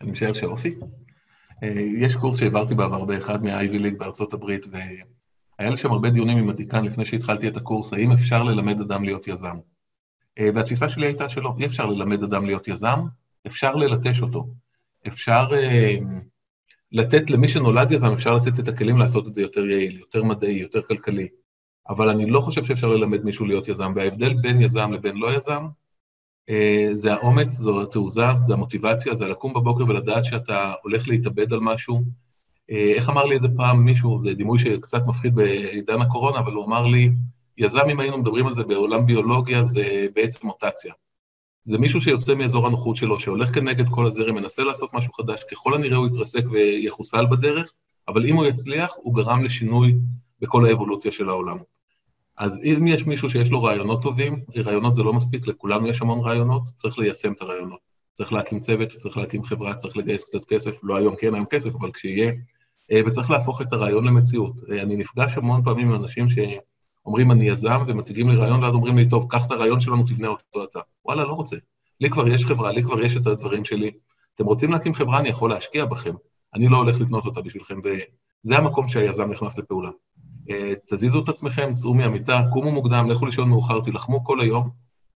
אני 0.00 0.10
משער 0.10 0.32
שאופי. 0.32 0.74
אה, 1.62 1.68
יש 1.98 2.16
קורס 2.16 2.38
שהעברתי 2.38 2.74
בעבר 2.74 3.04
באחד 3.04 3.44
מה-Ivy 3.44 3.74
League 3.74 3.98
בארצות 3.98 4.34
הברית, 4.34 4.66
והיה 4.70 5.70
לי 5.70 5.76
שם 5.76 5.92
הרבה 5.92 6.10
דיונים 6.10 6.38
עם 6.38 6.48
הדיקן 6.50 6.84
לפני 6.84 7.04
שהתחלתי 7.04 7.48
את 7.48 7.56
הקורס, 7.56 7.92
האם 7.92 8.12
אפשר 8.12 8.42
ללמד 8.42 8.80
אדם 8.80 9.04
להיות 9.04 9.28
יזם. 9.28 9.56
והתפיסה 10.54 10.88
שלי 10.88 11.06
הייתה 11.06 11.28
שלא, 11.28 11.54
אי 11.58 11.66
אפשר 11.66 11.86
ללמד 11.86 12.22
אדם 12.22 12.46
להיות 12.46 12.68
יזם, 12.68 12.98
אפשר 13.46 13.74
ללטש 13.74 14.22
אותו. 14.22 14.46
אפשר 15.08 15.46
uh, 15.50 16.04
לתת, 16.92 17.30
למי 17.30 17.48
שנולד 17.48 17.92
יזם, 17.92 18.12
אפשר 18.12 18.32
לתת 18.34 18.60
את 18.60 18.68
הכלים 18.68 18.98
לעשות 18.98 19.26
את 19.26 19.34
זה 19.34 19.42
יותר 19.42 19.70
יעיל, 19.70 19.98
יותר 19.98 20.22
מדעי, 20.22 20.58
יותר 20.58 20.82
כלכלי. 20.82 21.28
אבל 21.88 22.08
אני 22.08 22.30
לא 22.30 22.40
חושב 22.40 22.64
שאפשר 22.64 22.86
ללמד 22.86 23.24
מישהו 23.24 23.46
להיות 23.46 23.68
יזם, 23.68 23.92
וההבדל 23.96 24.34
בין 24.34 24.60
יזם 24.60 24.92
לבין 24.92 25.16
לא 25.16 25.34
יזם, 25.34 25.66
אה, 26.50 26.88
זה 26.92 27.12
האומץ, 27.12 27.50
זו 27.50 27.82
התעוזה, 27.82 28.26
זה 28.46 28.54
המוטיבציה, 28.54 29.14
זה 29.14 29.26
לקום 29.26 29.54
בבוקר 29.54 29.84
ולדעת 29.88 30.24
שאתה 30.24 30.72
הולך 30.82 31.08
להתאבד 31.08 31.52
על 31.52 31.60
משהו. 31.60 32.02
אה, 32.70 32.92
איך 32.96 33.08
אמר 33.08 33.24
לי 33.24 33.34
איזה 33.34 33.48
פעם 33.56 33.84
מישהו, 33.84 34.20
זה 34.20 34.34
דימוי 34.34 34.58
שקצת 34.58 35.06
מפחיד 35.06 35.34
בעידן 35.34 36.00
הקורונה, 36.00 36.38
אבל 36.38 36.52
הוא 36.52 36.64
אמר 36.64 36.86
לי, 36.86 37.10
יזם, 37.58 37.90
אם 37.90 38.00
היינו 38.00 38.18
מדברים 38.18 38.46
על 38.46 38.54
זה 38.54 38.64
בעולם 38.64 39.06
ביולוגיה, 39.06 39.64
זה 39.64 40.06
בעצם 40.14 40.46
מוטציה. 40.46 40.92
זה 41.66 41.78
מישהו 41.78 42.00
שיוצא 42.00 42.34
מאזור 42.34 42.66
הנוחות 42.66 42.96
שלו, 42.96 43.20
שהולך 43.20 43.54
כנגד 43.54 43.88
כל 43.88 44.06
הזרם, 44.06 44.34
מנסה 44.34 44.64
לעשות 44.64 44.94
משהו 44.94 45.12
חדש, 45.12 45.44
ככל 45.50 45.74
הנראה 45.74 45.96
הוא 45.96 46.06
יתרסק 46.06 46.42
ויחוסל 46.50 47.26
בדרך, 47.26 47.72
אבל 48.08 48.26
אם 48.26 48.36
הוא 48.36 48.46
יצליח, 48.46 48.94
הוא 48.96 49.14
גרם 49.14 49.44
לשינוי 49.44 49.94
בכל 50.40 50.66
האבולוציה 50.66 51.12
של 51.12 51.28
העולם. 51.28 51.58
אז 52.38 52.60
אם 52.64 52.86
יש 52.86 53.06
מישהו 53.06 53.30
שיש 53.30 53.50
לו 53.50 53.62
רעיונות 53.62 54.02
טובים, 54.02 54.40
רעיונות 54.56 54.94
זה 54.94 55.02
לא 55.02 55.12
מספיק, 55.12 55.46
לכולנו 55.46 55.88
יש 55.88 56.02
המון 56.02 56.20
רעיונות, 56.20 56.62
צריך 56.76 56.98
ליישם 56.98 57.32
את 57.32 57.42
הרעיונות. 57.42 57.80
צריך 58.12 58.32
להקים 58.32 58.60
צוות, 58.60 58.88
צריך 58.88 59.16
להקים 59.16 59.44
חברה, 59.44 59.74
צריך 59.74 59.96
לגייס 59.96 60.24
קצת 60.24 60.44
כסף, 60.44 60.74
לא 60.82 60.96
היום 60.96 61.14
כן 61.16 61.34
היום 61.34 61.46
כסף, 61.46 61.74
אבל 61.74 61.92
כשיהיה, 61.92 62.32
אה, 62.92 63.00
וצריך 63.06 63.30
להפוך 63.30 63.62
את 63.62 63.72
הרעיון 63.72 64.04
למציאות. 64.04 64.52
אה, 64.70 64.82
אני 64.82 64.96
נפגש 64.96 65.36
המון 65.36 65.64
פעמים 65.64 65.88
עם 65.88 66.02
אנשים 66.02 66.28
שאומרים, 67.06 67.32
אני 67.32 67.48
יזם, 67.48 67.82
ומציגים 67.86 68.30
לי 68.30 68.36
רעיון, 68.36 68.62
ואז 68.62 68.74
אומרים 68.74 68.98
לי, 68.98 69.08
טוב, 69.08 69.26
קח 69.30 69.46
את 69.46 69.50
הרעיון 69.50 69.80
שלנו, 69.80 70.02
תבנה 70.02 70.28
אותו 70.28 70.64
אתה. 70.64 70.80
וואלה, 71.04 71.24
לא 71.24 71.32
רוצה. 71.32 71.56
לי 72.00 72.10
כבר 72.10 72.28
יש 72.28 72.44
חברה, 72.44 72.72
לי 72.72 72.82
כבר 72.82 73.02
יש 73.02 73.16
את 73.16 73.26
הדברים 73.26 73.64
שלי. 73.64 73.90
אתם 74.34 74.44
רוצים 74.44 74.72
להקים 74.72 74.94
חברה, 74.94 75.18
אני 75.18 75.28
יכול 75.28 75.50
להשקיע 75.50 75.84
בכם. 75.84 76.14
אני 76.54 76.68
לא 76.68 76.76
הולך 76.76 77.00
לקנות 77.00 77.26
אותה 77.26 77.40
בשבילכם, 77.40 77.80
וזה 77.84 78.58
המקום 78.58 78.88
שהיזם 78.88 79.30
נכנס 79.30 79.58
לפעולה. 79.58 79.90
אה, 80.50 80.72
תזיזו 80.90 81.22
את 81.22 81.28
עצמכם, 81.28 81.74
צאו 81.74 81.94
מהמיטה, 81.94 82.42
קומו 82.52 82.72
מוקדם, 82.72 83.10
לכו 83.10 83.26
לישון 83.26 83.48
מאוחר, 83.48 83.80
תילחמו 83.80 84.24
כל 84.24 84.40
היום, 84.40 84.70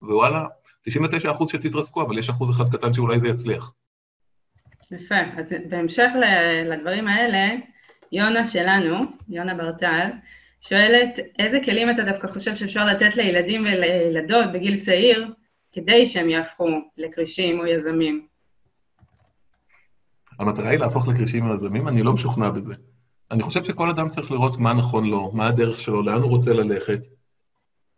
ווואלה, 0.01 0.45
99 0.81 1.31
אחוז 1.31 1.49
שתתרסקו, 1.49 2.01
אבל 2.01 2.19
יש 2.19 2.29
אחוז 2.29 2.51
אחד 2.51 2.75
קטן 2.75 2.93
שאולי 2.93 3.19
זה 3.19 3.27
יצליח. 3.27 3.73
יפה, 4.91 5.15
אז 5.37 5.45
בהמשך 5.69 6.09
לדברים 6.65 7.07
האלה, 7.07 7.55
יונה 8.11 8.45
שלנו, 8.45 8.95
יונה 9.29 9.55
ברטל, 9.55 10.09
שואלת, 10.61 11.19
איזה 11.39 11.59
כלים 11.65 11.89
אתה 11.89 12.03
דווקא 12.03 12.27
חושב 12.27 12.55
שאפשר 12.55 12.85
לתת 12.85 13.15
לילדים 13.15 13.61
ולילדות 13.61 14.45
בגיל 14.53 14.79
צעיר, 14.79 15.27
כדי 15.71 16.05
שהם 16.05 16.29
יהפכו 16.29 16.67
לכרישים 16.97 17.59
או 17.59 17.65
יזמים? 17.65 18.27
המטרה 20.39 20.69
היא 20.69 20.79
להפוך 20.79 21.07
לכרישים 21.07 21.49
או 21.49 21.55
יזמים? 21.55 21.87
אני 21.87 22.03
לא 22.03 22.13
משוכנע 22.13 22.49
בזה. 22.49 22.73
אני 23.31 23.43
חושב 23.43 23.63
שכל 23.63 23.89
אדם 23.89 24.09
צריך 24.09 24.31
לראות 24.31 24.57
מה 24.57 24.73
נכון 24.73 25.05
לו, 25.05 25.31
מה 25.33 25.47
הדרך 25.47 25.79
שלו, 25.79 26.01
לאן 26.01 26.21
הוא 26.21 26.29
רוצה 26.29 26.53
ללכת. 26.53 27.07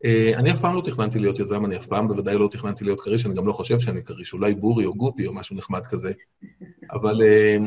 אה, 0.05 0.31
אני 0.35 0.51
אף 0.51 0.59
פעם 0.59 0.75
לא 0.75 0.81
תכננתי 0.81 1.19
להיות 1.19 1.39
יזם, 1.39 1.65
אני 1.65 1.77
אף 1.77 1.85
פעם 1.85 2.07
בוודאי 2.07 2.35
לא 2.37 2.47
תכננתי 2.51 2.83
להיות 2.85 3.01
כריש, 3.01 3.25
אני 3.25 3.35
גם 3.35 3.47
לא 3.47 3.53
חושב 3.53 3.79
שאני 3.79 4.03
כריש, 4.03 4.33
אולי 4.33 4.55
בורי 4.55 4.85
או 4.85 4.93
גופי 4.93 5.27
או 5.27 5.33
משהו 5.33 5.55
נחמד 5.55 5.85
כזה. 5.85 6.11
אבל 6.91 7.21
אה, 7.21 7.57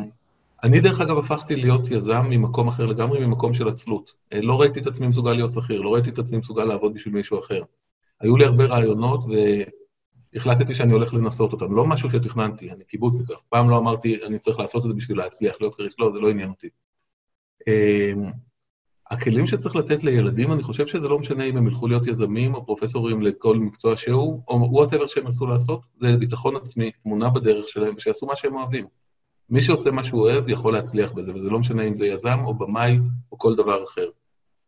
אני, 0.62 0.80
דרך 0.80 1.00
אגב, 1.00 1.18
הפכתי 1.18 1.56
להיות 1.56 1.90
יזם 1.90 2.22
ממקום 2.30 2.68
אחר 2.68 2.86
לגמרי, 2.86 3.26
ממקום 3.26 3.54
של 3.54 3.68
עצלות. 3.68 4.12
אה, 4.32 4.40
לא 4.40 4.60
ראיתי 4.60 4.80
את 4.80 4.86
עצמי 4.86 5.06
מסוגל 5.06 5.32
להיות 5.32 5.50
שכיר, 5.50 5.80
לא 5.80 5.94
ראיתי 5.94 6.10
את 6.10 6.18
עצמי 6.18 6.38
מסוגל 6.38 6.64
לעבוד 6.64 6.94
בשביל 6.94 7.14
מישהו 7.14 7.40
אחר. 7.40 7.62
היו 8.20 8.36
לי 8.36 8.44
הרבה 8.44 8.64
רעיונות, 8.64 9.24
והחלטתי 10.34 10.74
שאני 10.74 10.92
הולך 10.92 11.14
לנסות 11.14 11.52
אותם. 11.52 11.74
לא 11.74 11.86
משהו 11.86 12.10
שתכננתי, 12.10 12.70
אני 12.70 12.84
קיבוצניק, 12.84 13.30
אף 13.30 13.44
פעם 13.48 13.70
לא 13.70 13.78
אמרתי, 13.78 14.24
אני 14.26 14.38
צריך 14.38 14.58
לעשות 14.58 14.82
את 14.82 14.88
זה 14.88 14.94
בשביל 14.94 15.18
להצליח, 15.18 15.56
להיות 15.60 15.74
כריש, 15.74 15.94
לא, 15.98 16.10
זה 16.10 16.20
לא 16.20 16.30
עניין 16.30 16.48
אותי. 16.48 16.68
אמ, 17.66 18.30
הכלים 19.10 19.46
שצריך 19.46 19.76
לתת 19.76 20.04
לילדים, 20.04 20.52
אני 20.52 20.62
חושב 20.62 20.86
שזה 20.86 21.08
לא 21.08 21.18
משנה 21.18 21.44
אם 21.44 21.56
הם 21.56 21.66
ילכו 21.66 21.88
להיות 21.88 22.06
יזמים 22.06 22.54
או 22.54 22.66
פרופסורים 22.66 23.22
לכל 23.22 23.58
מקצוע 23.58 23.96
שהוא, 23.96 24.42
או 24.48 24.68
whatever 24.70 25.06
שהם 25.06 25.26
ירצו 25.26 25.46
לעשות, 25.46 25.80
זה 25.96 26.16
ביטחון 26.16 26.56
עצמי, 26.56 26.90
אמונה 27.06 27.30
בדרך 27.30 27.68
שלהם, 27.68 27.94
ושיעשו 27.96 28.26
מה 28.26 28.36
שהם 28.36 28.54
אוהבים. 28.54 28.86
מי 29.50 29.62
שעושה 29.62 29.90
מה 29.90 30.04
שהוא 30.04 30.20
אוהב 30.20 30.48
יכול 30.48 30.72
להצליח 30.72 31.12
בזה, 31.12 31.34
וזה 31.34 31.50
לא 31.50 31.58
משנה 31.58 31.82
אם 31.82 31.94
זה 31.94 32.06
יזם 32.06 32.38
או 32.44 32.54
במאי 32.54 32.98
או 33.32 33.38
כל 33.38 33.56
דבר 33.56 33.84
אחר. 33.84 34.06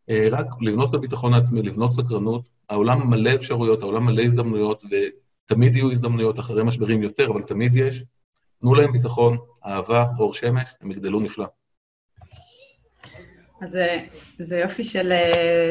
אה, 0.09 0.27
רק 0.31 0.45
לבנות 0.61 0.89
את 0.89 0.93
הביטחון 0.93 1.33
העצמי, 1.33 1.61
לבנות 1.61 1.91
סקרנות, 1.91 2.41
העולם 2.69 3.09
מלא 3.09 3.35
אפשרויות, 3.35 3.81
העולם 3.81 4.05
מלא 4.05 4.21
הזדמנויות, 4.21 4.83
ותמיד 4.83 5.75
יהיו 5.75 5.91
הזדמנויות 5.91 6.39
אחרי 6.39 6.63
משברים 6.63 7.03
יותר, 7.03 7.27
אבל 7.31 7.41
תמיד 7.41 7.75
יש. 7.75 8.03
תנו 8.61 8.75
להם 8.75 8.91
ביטחון, 8.91 9.37
אהבה, 9.65 10.05
אור 10.19 10.33
שמש, 10.33 10.69
הם 10.81 10.91
יגדלו 10.91 11.19
נפלא. 11.19 11.45
אז 13.61 13.77
זה 14.39 14.57
יופי 14.57 14.83
של 14.83 15.13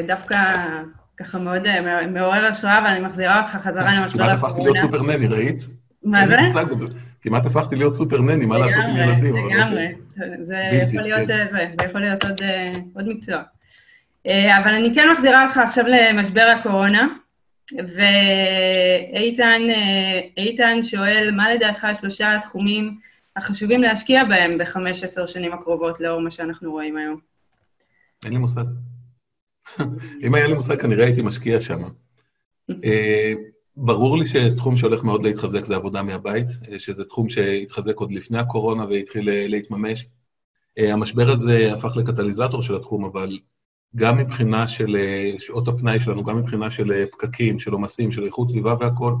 דווקא 0.07 0.37
ככה 1.17 1.37
מאוד 1.37 1.61
מעורר 2.07 2.45
השראה, 2.45 2.83
ואני 2.85 3.07
מחזירה 3.07 3.41
אותך 3.41 3.51
חזרה 3.51 3.99
למשבר 3.99 4.23
הקורונה. 4.23 4.37
כמעט 4.37 4.43
הפכתי 4.43 4.61
להיות 4.61 4.77
סופר 4.77 5.01
נני, 5.01 5.27
ראית? 5.27 5.67
מה 6.03 6.27
זה? 6.27 6.35
כמעט 7.25 7.45
הפכתי 7.45 7.75
להיות 7.75 7.93
סופר 7.93 8.21
נני, 8.21 8.45
מה 8.45 8.57
לעשות 8.57 8.83
עם 8.89 8.97
ילדים. 8.97 9.35
לגמרי, 9.35 9.87
לגמרי. 10.17 10.45
זה 10.45 10.55
יכול 10.87 11.01
להיות 11.01 11.27
זה, 11.27 11.45
זה 11.51 11.85
יכול 11.85 12.01
להיות 12.01 12.23
עוד 12.93 13.07
מקצוע. 13.07 13.41
אבל 14.25 14.73
אני 14.75 14.95
כן 14.95 15.07
מחזירה 15.13 15.45
אותך 15.45 15.57
עכשיו 15.57 15.85
למשבר 15.87 16.53
הקורונה. 16.59 17.07
ואיתן 20.37 20.81
שואל, 20.81 21.31
מה 21.31 21.53
לדעתך 21.53 21.83
השלושה 21.83 22.35
התחומים 22.35 22.97
החשובים 23.35 23.81
להשקיע 23.81 24.23
בהם 24.23 24.57
בחמש, 24.57 25.03
עשר 25.03 25.27
שנים 25.27 25.53
הקרובות, 25.53 25.99
לאור 25.99 26.21
מה 26.21 26.31
שאנחנו 26.31 26.71
רואים 26.71 26.97
היום? 26.97 27.19
אין 28.25 28.33
לי 28.33 28.39
מושג. 28.39 28.63
אם 30.23 30.35
היה 30.35 30.47
לי 30.47 30.53
מושג, 30.53 30.81
כנראה 30.81 31.05
הייתי 31.05 31.21
משקיע 31.21 31.61
שם. 31.61 31.83
אה, 33.77 33.83
ברור 33.83 34.17
לי 34.17 34.27
שתחום 34.27 34.77
שהולך 34.77 35.03
מאוד 35.03 35.23
להתחזק 35.23 35.63
זה 35.63 35.75
עבודה 35.75 36.03
מהבית, 36.03 36.47
אה, 36.71 36.79
שזה 36.79 37.05
תחום 37.05 37.29
שהתחזק 37.29 37.95
עוד 37.95 38.11
לפני 38.11 38.37
הקורונה 38.37 38.85
והתחיל 38.85 39.29
אה, 39.29 39.47
להתממש. 39.47 40.05
המשבר 40.77 41.29
הזה 41.29 41.73
הפך 41.73 41.97
לקטליזטור 41.97 42.61
של 42.61 42.75
התחום, 42.75 43.05
אבל 43.05 43.37
גם 43.95 44.17
מבחינה 44.17 44.67
של 44.67 44.95
אה, 44.95 45.39
שעות 45.39 45.67
הפנאי 45.67 45.99
שלנו, 45.99 46.23
גם 46.23 46.37
מבחינה 46.37 46.71
של 46.71 46.91
אה, 46.91 47.03
פקקים, 47.11 47.59
של 47.59 47.71
עומסים, 47.71 48.11
של 48.11 48.25
איכות 48.25 48.47
סביבה 48.47 48.75
והכול, 48.79 49.15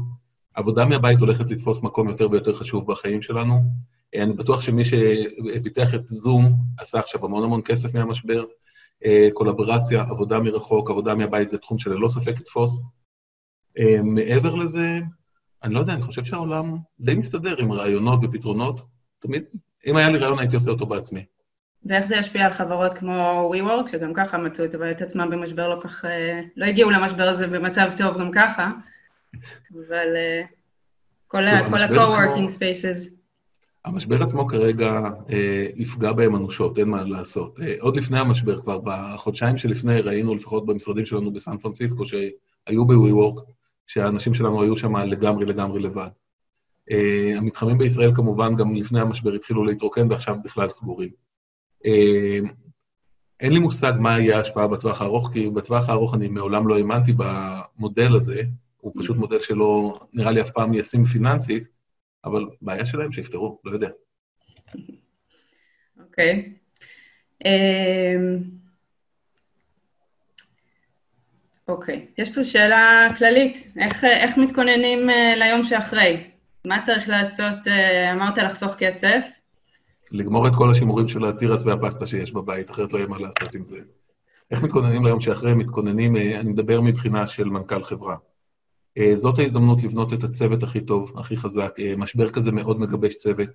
עבודה 0.53 0.85
מהבית 0.85 1.19
הולכת 1.19 1.51
לתפוס 1.51 1.83
מקום 1.83 2.09
יותר 2.09 2.31
ויותר 2.31 2.53
חשוב 2.53 2.91
בחיים 2.91 3.21
שלנו. 3.21 3.53
אה, 4.15 4.23
אני 4.23 4.33
בטוח 4.33 4.61
שמי 4.61 4.83
שפיתח 4.85 5.95
את 5.95 6.01
זום 6.07 6.53
עשה 6.79 6.99
עכשיו 6.99 7.25
המון 7.25 7.43
המון 7.43 7.61
כסף 7.65 7.95
מהמשבר. 7.95 8.43
קולברציה, 9.33 10.01
עבודה 10.01 10.39
מרחוק, 10.39 10.89
עבודה 10.89 11.15
מהבית 11.15 11.49
זה 11.49 11.57
תחום 11.57 11.79
שללא 11.79 12.07
ספק 12.07 12.33
יתפוס. 12.39 12.83
מעבר 14.03 14.55
לזה, 14.55 14.99
אני 15.63 15.73
לא 15.73 15.79
יודע, 15.79 15.93
אני 15.93 16.01
חושב 16.01 16.23
שהעולם 16.23 16.75
די 16.99 17.15
מסתדר 17.15 17.55
עם 17.57 17.71
רעיונות 17.71 18.19
ופתרונות. 18.23 18.81
תמיד, 19.19 19.43
אם 19.87 19.97
היה 19.97 20.09
לי 20.09 20.17
רעיון 20.17 20.39
הייתי 20.39 20.55
עושה 20.55 20.71
אותו 20.71 20.85
בעצמי. 20.85 21.25
ואיך 21.85 22.05
זה 22.05 22.15
ישפיע 22.15 22.45
על 22.45 22.53
חברות 22.53 22.93
כמו 22.93 23.51
WeWork, 23.53 23.91
שגם 23.91 24.13
ככה 24.13 24.37
מצאו 24.37 24.65
את 24.65 25.01
עצמם 25.01 25.29
במשבר 25.31 25.67
לא 25.67 25.81
כך... 25.81 26.05
אה, 26.05 26.41
לא 26.57 26.65
הגיעו 26.65 26.89
למשבר 26.89 27.23
הזה 27.23 27.47
במצב 27.47 27.89
טוב 27.97 28.17
גם 28.17 28.31
ככה, 28.31 28.69
אבל 29.73 30.15
אה, 30.15 30.41
כל 31.27 31.47
ה-co-working 31.47 32.57
spaces. 32.57 33.15
המשבר 33.85 34.23
עצמו 34.23 34.47
כרגע 34.47 35.01
אה, 35.29 35.67
יפגע 35.75 36.11
בהם 36.11 36.35
אנושות, 36.35 36.77
אין 36.79 36.89
מה 36.89 37.03
לעשות. 37.03 37.59
אה, 37.61 37.75
עוד 37.79 37.97
לפני 37.97 38.19
המשבר, 38.19 38.61
כבר 38.61 38.79
בחודשיים 38.83 39.57
שלפני, 39.57 40.01
ראינו 40.01 40.35
לפחות 40.35 40.65
במשרדים 40.65 41.05
שלנו 41.05 41.33
בסן 41.33 41.57
פרנסיסקו, 41.57 42.05
שהיו 42.05 42.85
ב-WeWork, 42.85 43.41
שהאנשים 43.87 44.33
שלנו 44.33 44.61
היו 44.61 44.77
שם 44.77 44.95
לגמרי 44.95 45.45
לגמרי 45.45 45.79
לבד. 45.79 46.09
אה, 46.91 47.33
המתחמים 47.37 47.77
בישראל 47.77 48.15
כמובן 48.15 48.55
גם 48.55 48.75
לפני 48.75 48.99
המשבר 48.99 49.33
התחילו 49.33 49.65
להתרוקן 49.65 50.11
ועכשיו 50.11 50.35
בכלל 50.43 50.69
סגורים. 50.69 51.09
אה, 51.85 52.39
אין 53.39 53.53
לי 53.53 53.59
מושג 53.59 53.93
מה 53.99 54.19
יהיה 54.19 54.37
ההשפעה 54.37 54.67
בטווח 54.67 55.01
הארוך, 55.01 55.29
כי 55.33 55.49
בטווח 55.49 55.89
הארוך 55.89 56.15
אני 56.15 56.27
מעולם 56.27 56.67
לא 56.67 56.77
האמנתי 56.77 57.13
במודל 57.17 58.15
הזה, 58.15 58.41
הוא 58.77 58.93
פשוט 58.99 59.17
מודל 59.17 59.39
שלא 59.39 59.99
נראה 60.13 60.31
לי 60.31 60.41
אף 60.41 60.51
פעם 60.51 60.73
ישים 60.73 61.05
פיננסית, 61.05 61.67
אבל 62.25 62.45
בעיה 62.61 62.85
שלהם 62.85 63.11
שיפתרו, 63.11 63.59
לא 63.63 63.71
יודע. 63.71 63.89
אוקיי. 65.99 66.53
אמ, 67.45 68.43
אוקיי, 71.67 72.05
יש 72.17 72.35
פה 72.35 72.43
שאלה 72.43 73.03
כללית, 73.17 73.73
איך, 73.79 74.03
איך 74.03 74.37
מתכוננים 74.37 75.09
אה, 75.09 75.33
ליום 75.37 75.63
שאחרי? 75.63 76.23
מה 76.65 76.81
צריך 76.83 77.09
לעשות? 77.09 77.67
אה, 77.67 78.11
אמרת 78.13 78.37
לחסוך 78.37 78.75
כסף, 78.77 79.21
לגמור 80.11 80.47
את 80.47 80.55
כל 80.55 80.71
השימורים 80.71 81.07
של 81.07 81.25
התירס 81.25 81.65
והפסטה 81.65 82.07
שיש 82.07 82.31
בבית, 82.31 82.71
אחרת 82.71 82.93
לא 82.93 82.97
יהיה 82.97 83.07
מה 83.07 83.17
לעשות 83.19 83.55
עם 83.55 83.65
זה. 83.65 83.77
איך 84.51 84.63
מתכוננים 84.63 85.05
ליום 85.05 85.21
שאחרי? 85.21 85.53
מתכוננים, 85.53 86.15
אה, 86.15 86.39
אני 86.39 86.49
מדבר 86.49 86.81
מבחינה 86.81 87.27
של 87.27 87.43
מנכ"ל 87.43 87.83
חברה. 87.83 88.15
אה, 88.97 89.15
זאת 89.15 89.39
ההזדמנות 89.39 89.83
לבנות 89.83 90.13
את 90.13 90.23
הצוות 90.23 90.63
הכי 90.63 90.81
טוב, 90.81 91.19
הכי 91.19 91.37
חזק. 91.37 91.75
אה, 91.79 91.93
משבר 91.97 92.29
כזה 92.29 92.51
מאוד 92.51 92.79
מגבש 92.79 93.15
צוות. 93.15 93.49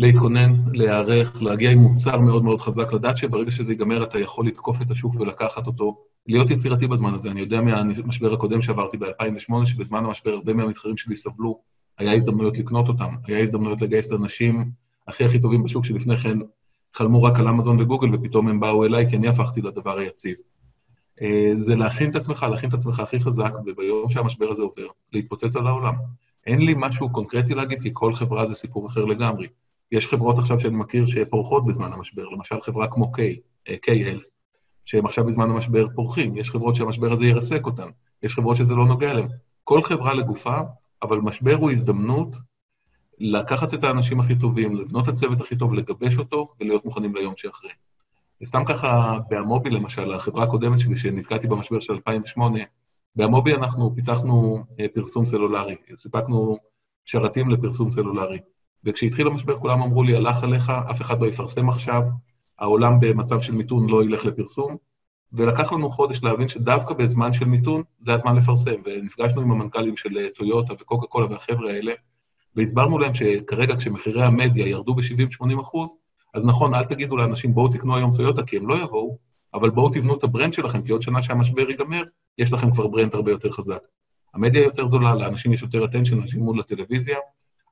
להתכונן, 0.00 0.54
להיערך, 0.72 1.42
להגיע 1.42 1.70
עם 1.70 1.78
מוצר 1.78 2.20
מאוד 2.20 2.44
מאוד 2.44 2.60
חזק, 2.60 2.92
לדעת 2.92 3.16
שברגע 3.16 3.50
שזה 3.50 3.72
ייגמר 3.72 4.02
אתה 4.02 4.18
יכול 4.18 4.46
לתקוף 4.46 4.82
את 4.82 4.90
השוק 4.90 5.14
ולקחת 5.14 5.66
אותו, 5.66 6.04
להיות 6.26 6.50
יצירתי 6.50 6.86
בזמן 6.86 7.14
הזה. 7.14 7.30
אני 7.30 7.40
יודע 7.40 7.60
מהמשבר 7.60 8.34
הקודם 8.34 8.62
שעברתי 8.62 8.96
ב-2008, 8.96 9.64
שבזמן 9.64 10.04
המשבר 10.04 10.30
הרבה 10.30 10.54
מהמתחרים 10.54 10.96
שלי 10.96 11.16
סבלו 11.16 11.60
היה 11.98 12.12
הזדמנויות 12.12 12.58
לקנות 12.58 12.88
אותם, 12.88 13.14
היה 13.26 13.40
הזדמנויות 13.40 13.82
לגייס 13.82 14.06
את 14.06 14.12
האנשים 14.12 14.70
הכי 15.08 15.24
הכי 15.24 15.40
טובים 15.40 15.62
בשוק 15.62 15.84
שלפני 15.84 16.16
כן 16.16 16.38
חלמו 16.94 17.22
רק 17.22 17.38
על 17.38 17.48
אמזון 17.48 17.80
וגוגל, 17.80 18.14
ופתאום 18.14 18.48
הם 18.48 18.60
באו 18.60 18.84
אליי 18.84 19.10
כי 19.10 19.16
אני 19.16 19.28
הפכתי 19.28 19.60
לדבר 19.62 19.98
היציב. 19.98 20.36
אה, 21.22 21.50
זה 21.54 21.76
להכין 21.76 22.10
את 22.10 22.16
עצמך, 22.16 22.46
להכין 22.50 22.68
את 22.68 22.74
עצמך 22.74 23.00
הכי 23.00 23.20
חזק, 23.20 23.52
וביום 23.66 24.10
שהמשבר 24.10 24.50
הזה 24.50 24.62
עובר, 24.62 24.86
להתפוצץ 25.12 25.56
על 25.56 25.66
העולם. 25.66 25.94
אין 26.46 26.60
לי 26.60 26.74
משהו 26.76 27.10
קונקרטי 27.12 27.54
להגיד, 27.54 27.80
כי 27.80 27.90
כל 27.92 28.14
חברה 28.14 28.46
זה 28.46 28.54
סיפור 28.54 28.86
אחר 28.86 29.04
לגמרי. 29.04 29.46
יש 29.92 30.06
חברות 30.06 30.38
עכשיו 30.38 30.58
שאני 30.58 30.76
מכיר 30.76 31.06
שפורחות 31.06 31.66
בזמן 31.66 31.92
המשבר, 31.92 32.28
למשל 32.28 32.60
חברה 32.60 32.86
כמו 32.88 33.12
K, 33.16 33.20
אה, 33.68 33.74
K-Health, 33.86 34.24
שהם 34.84 35.06
עכשיו 35.06 35.24
בזמן 35.24 35.50
המשבר 35.50 35.86
פורחים. 35.94 36.36
יש 36.36 36.50
חברות 36.50 36.74
שהמשבר 36.74 37.12
הזה 37.12 37.26
ירסק 37.26 37.66
אותן, 37.66 37.88
יש 38.22 38.34
חברות 38.34 38.56
שזה 38.56 38.74
לא 38.74 38.86
נוגע 38.86 39.12
להן. 39.12 39.28
כל 39.64 39.82
חברה 39.82 40.14
לגופה 40.14 40.60
אבל 41.02 41.18
משבר 41.18 41.54
הוא 41.54 41.70
הזדמנות 41.70 42.36
לקחת 43.18 43.74
את 43.74 43.84
האנשים 43.84 44.20
הכי 44.20 44.38
טובים, 44.38 44.76
לבנות 44.76 45.04
את 45.04 45.08
הצוות 45.08 45.40
הכי 45.40 45.56
טוב, 45.56 45.74
לגבש 45.74 46.18
אותו 46.18 46.48
ולהיות 46.60 46.84
מוכנים 46.84 47.14
ליום 47.14 47.34
שאחרי. 47.36 47.70
סתם 48.44 48.64
ככה, 48.68 49.18
בהמובי 49.28 49.70
למשל, 49.70 50.12
החברה 50.12 50.44
הקודמת 50.44 50.78
שלי, 50.78 50.96
שנתקעתי 50.96 51.46
במשבר 51.46 51.80
של 51.80 51.92
2008, 51.92 52.60
בהמובי 53.16 53.54
אנחנו 53.54 53.92
פיתחנו 53.94 54.64
אה, 54.80 54.86
פרסום 54.94 55.26
סלולרי, 55.26 55.76
סיפקנו 55.94 56.56
שרתים 57.04 57.50
לפרסום 57.50 57.90
סלולרי. 57.90 58.38
וכשהתחיל 58.84 59.26
המשבר 59.26 59.58
כולם 59.58 59.82
אמרו 59.82 60.02
לי, 60.02 60.16
הלך 60.16 60.42
עליך, 60.42 60.72
אף 60.90 61.00
אחד 61.00 61.20
לא 61.20 61.26
יפרסם 61.26 61.68
עכשיו, 61.68 62.02
העולם 62.58 63.00
במצב 63.00 63.40
של 63.40 63.54
מיתון 63.54 63.88
לא 63.88 64.04
ילך 64.04 64.24
לפרסום, 64.24 64.76
ולקח 65.32 65.72
לנו 65.72 65.90
חודש 65.90 66.22
להבין 66.22 66.48
שדווקא 66.48 66.94
בזמן 66.94 67.32
של 67.32 67.44
מיתון 67.44 67.82
זה 68.00 68.14
הזמן 68.14 68.36
לפרסם, 68.36 68.74
ונפגשנו 68.84 69.40
עם 69.40 69.50
המנכ"לים 69.50 69.96
של 69.96 70.18
אה, 70.18 70.26
טויוטה 70.36 70.72
וקוקה 70.80 71.06
קולה 71.06 71.26
והחבר'ה 71.30 71.70
האלה, 71.70 71.92
והסברנו 72.56 72.98
להם 72.98 73.14
שכרגע 73.14 73.76
כשמחירי 73.76 74.22
המדיה 74.24 74.68
ירדו 74.68 74.94
ב-70-80 74.94 75.60
אחוז, 75.60 75.96
אז 76.34 76.46
נכון, 76.46 76.74
אל 76.74 76.84
תגידו 76.84 77.16
לאנשים 77.16 77.54
בואו 77.54 77.68
תקנו 77.68 77.96
היום 77.96 78.16
טויוטה 78.16 78.42
כי 78.42 78.56
הם 78.56 78.68
לא 78.68 78.74
יבואו, 78.74 79.18
אבל 79.54 79.70
בואו 79.70 79.88
תבנו 79.88 80.14
את 80.14 80.24
ה 80.24 80.29
brand 80.29 80.52
שלכם, 80.52 80.82
כי 80.82 80.92
עוד 80.92 81.02
שנה 81.02 81.22
שהמשבר 81.22 81.70
ייגמר, 81.70 82.02
יש 82.38 82.52
לכם 82.52 82.70
כבר 82.70 82.86
brand 82.86 83.14
הרבה 83.14 83.30
יותר 83.30 83.50
חזק. 83.50 83.80
המדיה 84.34 84.62
יותר 84.62 84.86
זולה, 84.86 85.14
לאנשים 85.14 85.52
יש 85.52 85.62
יותר 85.62 85.84
attention, 85.84 86.14
אנשים 86.14 86.40
מול 86.40 86.58
לטלוויזיה, 86.58 87.16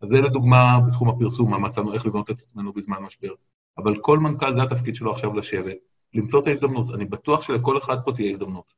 אז 0.02 0.08
זה 0.08 0.20
לדוגמה 0.20 0.80
בתחום 0.86 1.08
הפרסום, 1.08 1.50
מה 1.50 1.58
מצאנו 1.58 1.94
איך 1.94 2.06
לבנות 2.06 2.30
את 2.30 2.34
עצמנו 2.34 2.72
בזמן 2.72 2.98
משבר. 2.98 3.32
אבל 3.78 3.96
כל 4.00 4.18
מנכ"ל 4.18 4.54
זה 4.54 4.62
התפקיד 4.62 4.94
שלו 4.94 5.12
עכשיו 5.12 5.34
לשבת, 5.34 5.76
למצוא 6.14 6.40
את 6.40 6.46
ההזדמנות. 6.46 6.94
אני 6.94 7.04
בטוח 7.04 7.42
שלכל 7.42 7.78
אחד 7.78 7.96
פה 8.04 8.12
תהיה 8.12 8.30
הזדמנות. 8.30 8.74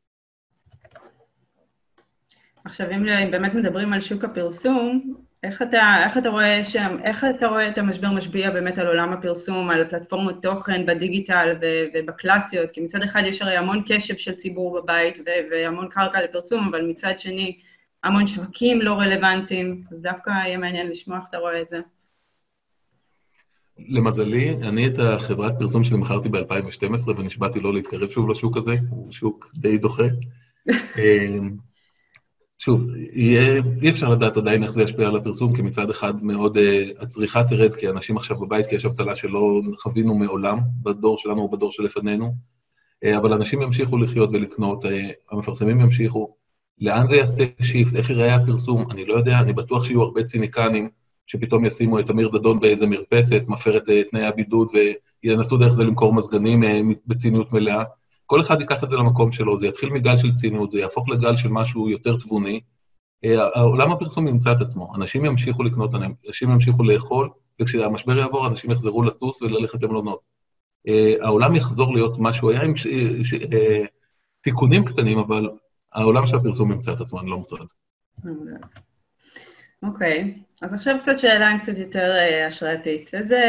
עכשיו, 2.64 2.90
אם 2.90 3.30
באמת 3.30 3.54
מדברים 3.54 3.92
על 3.92 4.00
שוק 4.00 4.24
הפרסום, 4.24 5.14
איך 5.42 5.62
אתה, 5.62 6.04
איך 6.04 6.18
אתה 6.18 6.28
רואה 6.28 6.64
שם, 6.64 6.96
איך 7.04 7.24
אתה 7.24 7.46
רואה 7.46 7.68
את 7.68 7.78
המשבר 7.78 8.10
משפיע 8.10 8.50
באמת 8.50 8.78
על 8.78 8.86
עולם 8.86 9.12
הפרסום, 9.12 9.70
על 9.70 9.88
פלטפורמות 9.90 10.42
תוכן 10.42 10.86
בדיגיטל 10.86 11.56
ובקלאסיות? 11.94 12.70
כי 12.70 12.80
מצד 12.80 13.02
אחד 13.02 13.22
יש 13.26 13.42
הרי 13.42 13.56
המון 13.56 13.82
קשב 13.86 14.16
של 14.16 14.34
ציבור 14.34 14.80
בבית 14.80 15.18
והמון 15.50 15.88
קרקע 15.88 16.22
לפרסום, 16.22 16.68
אבל 16.68 16.86
מצד 16.86 17.18
שני 17.18 17.58
המון 18.04 18.26
שווקים 18.26 18.82
לא 18.82 18.92
רלוונטיים, 18.92 19.84
אז 19.90 20.02
דווקא 20.02 20.30
יהיה 20.30 20.58
מעניין 20.58 20.90
לשמוע 20.90 21.18
איך 21.18 21.24
אתה 21.28 21.38
רואה 21.38 21.60
את 21.60 21.68
זה. 21.68 21.80
למזלי, 23.88 24.50
אני 24.50 24.86
את 24.86 24.98
החברת 24.98 25.52
פרסום 25.58 25.84
שלי 25.84 25.96
מכרתי 25.96 26.28
ב-2012 26.28 27.10
ונשבעתי 27.16 27.60
לא 27.60 27.74
להתקרב 27.74 28.08
שוב 28.08 28.28
לשוק 28.28 28.56
הזה, 28.56 28.74
הוא 28.90 29.12
שוק 29.12 29.50
די 29.54 29.78
דוחה. 29.78 30.02
אמ, 30.98 31.56
שוב, 32.58 32.86
יהיה, 33.12 33.62
אי 33.82 33.90
אפשר 33.90 34.08
לדעת 34.08 34.36
עדיין 34.36 34.62
איך 34.62 34.70
זה 34.70 34.82
ישפיע 34.82 35.08
על 35.08 35.16
הפרסום, 35.16 35.56
כי 35.56 35.62
מצד 35.62 35.90
אחד 35.90 36.24
מאוד 36.24 36.56
uh, 36.56 36.60
הצריכה 37.02 37.44
תרד, 37.44 37.74
כי 37.74 37.88
אנשים 37.88 38.16
עכשיו 38.16 38.36
בבית, 38.38 38.66
כי 38.66 38.74
יש 38.74 38.84
אבטלה 38.84 39.16
שלא 39.16 39.60
חווינו 39.78 40.14
מעולם, 40.14 40.58
בדור 40.82 41.18
שלנו 41.18 41.40
ובדור 41.40 41.72
שלפנינו, 41.72 42.34
uh, 43.04 43.18
אבל 43.18 43.32
אנשים 43.32 43.62
ימשיכו 43.62 43.98
לחיות 43.98 44.30
ולקנות, 44.32 44.84
uh, 44.84 44.88
המפרסמים 45.30 45.80
ימשיכו. 45.80 46.36
לאן 46.80 47.06
זה 47.06 47.16
יעשה 47.16 47.44
שיפט, 47.62 47.94
איך 47.96 48.10
ייראה 48.10 48.34
הפרסום, 48.34 48.90
אני 48.90 49.04
לא 49.04 49.14
יודע, 49.14 49.38
אני 49.38 49.52
בטוח 49.52 49.84
שיהיו 49.84 50.02
הרבה 50.02 50.22
ציניקנים 50.22 50.88
שפתאום 51.26 51.64
ישימו 51.64 52.00
את 52.00 52.10
אמיר 52.10 52.28
דדון 52.28 52.60
באיזה 52.60 52.86
מרפסת, 52.86 53.42
מפר 53.48 53.76
את 53.76 53.88
אה, 53.88 54.02
תנאי 54.10 54.26
הבידוד 54.26 54.68
ינסו 55.22 55.56
דרך 55.56 55.72
זה 55.72 55.84
למכור 55.84 56.14
מזגנים 56.14 56.64
אה, 56.64 56.80
בציניות 57.06 57.52
מלאה. 57.52 57.84
כל 58.26 58.40
אחד 58.40 58.60
ייקח 58.60 58.84
את 58.84 58.88
זה 58.88 58.96
למקום 58.96 59.32
שלו, 59.32 59.56
זה 59.56 59.66
יתחיל 59.66 59.90
מגל 59.90 60.16
של 60.16 60.30
ציניות, 60.30 60.70
זה 60.70 60.78
יהפוך 60.78 61.08
לגל 61.08 61.36
של 61.36 61.48
משהו 61.48 61.90
יותר 61.90 62.16
תבוני. 62.16 62.60
עולם 63.54 63.92
הפרסום 63.92 64.28
ימצא 64.28 64.52
את 64.52 64.60
עצמו, 64.60 64.92
אנשים 64.94 65.24
ימשיכו 65.24 65.62
לקנות, 65.62 65.90
אנשים 66.28 66.50
ימשיכו 66.50 66.82
לאכול, 66.84 67.28
וכשהמשבר 67.60 68.18
יעבור, 68.18 68.46
אנשים 68.46 68.70
יחזרו 68.70 69.02
לטוס 69.02 69.42
וללכת 69.42 69.82
למלונות. 69.82 70.20
העולם 71.22 71.56
יחזור 71.56 71.94
להיות 71.94 72.18
מה 72.18 72.32
שהוא 72.32 72.50
היה 72.50 72.62
עם 72.62 72.76
ש... 72.76 72.86
ש... 73.22 73.34
תיקונים 74.42 74.84
קטנים, 74.84 75.18
אבל 75.18 75.50
העולם 75.92 76.26
של 76.26 76.36
הפרסום 76.36 76.72
ימצא 76.72 76.92
את 76.92 77.00
עצמו, 77.00 77.20
אני 77.20 77.30
לא 77.30 77.38
מוטרד. 77.38 77.66
אוקיי, 79.82 80.34
okay. 80.36 80.64
אז 80.66 80.74
עכשיו 80.74 80.96
קצת 81.00 81.18
שאלה 81.18 81.58
קצת 81.62 81.78
יותר 81.78 82.14
uh, 82.14 82.48
השראתית. 82.48 83.14
איזה, 83.14 83.42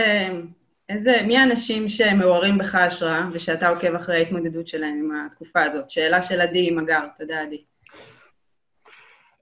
איזה, 0.90 1.12
מי 1.28 1.38
האנשים 1.38 1.90
שמעוררים 1.90 2.58
בך 2.58 2.76
השראה 2.76 3.30
ושאתה 3.34 3.70
עוקב 3.70 3.96
אחרי 3.96 4.18
ההתמודדות 4.18 4.68
שלהם 4.68 5.00
עם 5.00 5.26
התקופה 5.26 5.64
הזאת? 5.64 5.92
שאלה 5.92 6.24
של 6.24 6.42
עדי 6.42 6.72
מגר, 6.72 7.02
תודה 7.20 7.42
עדי. 7.42 7.64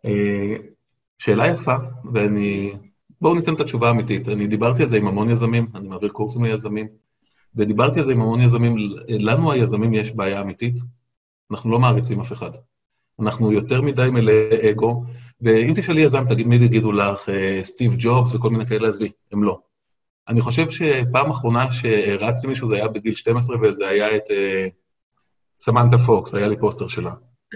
Uh, 0.05 0.61
שאלה 1.17 1.47
יפה, 1.47 1.75
ואני... 2.13 2.73
בואו 3.21 3.35
ניתן 3.35 3.53
את 3.53 3.59
התשובה 3.59 3.87
האמיתית. 3.87 4.29
אני 4.29 4.47
דיברתי 4.47 4.83
על 4.83 4.89
זה 4.89 4.97
עם 4.97 5.07
המון 5.07 5.29
יזמים, 5.29 5.67
אני 5.75 5.87
מעביר 5.87 6.09
קורסים 6.09 6.43
ליזמים, 6.43 6.87
ודיברתי 7.55 7.99
על 7.99 8.05
זה 8.05 8.11
עם 8.11 8.21
המון 8.21 8.41
יזמים. 8.41 8.75
לנו 9.07 9.51
היזמים 9.51 9.93
יש 9.93 10.11
בעיה 10.11 10.41
אמיתית, 10.41 10.75
אנחנו 11.51 11.71
לא 11.71 11.79
מעריצים 11.79 12.19
אף 12.19 12.33
אחד. 12.33 12.51
אנחנו 13.21 13.51
יותר 13.51 13.81
מדי 13.81 14.09
מלאי 14.11 14.71
אגו, 14.71 15.03
ואם 15.41 15.73
תשאלי 15.75 16.01
יזם, 16.01 16.23
תגיד, 16.29 16.47
מי 16.47 16.55
יגידו 16.55 16.91
לך, 16.91 17.29
אה, 17.29 17.59
סטיב 17.63 17.95
ג'ובס 17.99 18.35
וכל 18.35 18.49
מיני 18.49 18.65
כאלה, 18.65 18.89
עזבי, 18.89 19.11
הם 19.31 19.43
לא. 19.43 19.59
אני 20.29 20.41
חושב 20.41 20.69
שפעם 20.69 21.31
אחרונה 21.31 21.71
שהערצתי 21.71 22.47
מישהו 22.47 22.67
זה 22.67 22.75
היה 22.75 22.87
בגיל 22.87 23.13
12, 23.13 23.57
וזה 23.61 23.87
היה 23.87 24.15
את 24.15 24.23
uh, 24.27 24.33
סמנטה 25.59 25.97
פוקס, 25.97 26.33
היה 26.33 26.47
לי 26.47 26.57
פוסטר 26.57 26.87
שלה. 26.87 27.13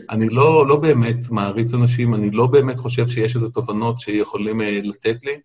אני 0.10 0.29
לא, 0.29 0.67
לא 0.67 0.75
באמת 0.75 1.29
מעריץ 1.29 1.74
אנשים, 1.74 2.13
אני 2.13 2.32
לא 2.32 2.48
באמת 2.48 2.79
חושב 2.79 3.08
שיש 3.08 3.36
איזה 3.36 3.50
תובנות 3.50 4.00
שיכולים 4.00 4.62
uh, 4.62 4.63
לתת 4.84 5.25
לי. 5.25 5.39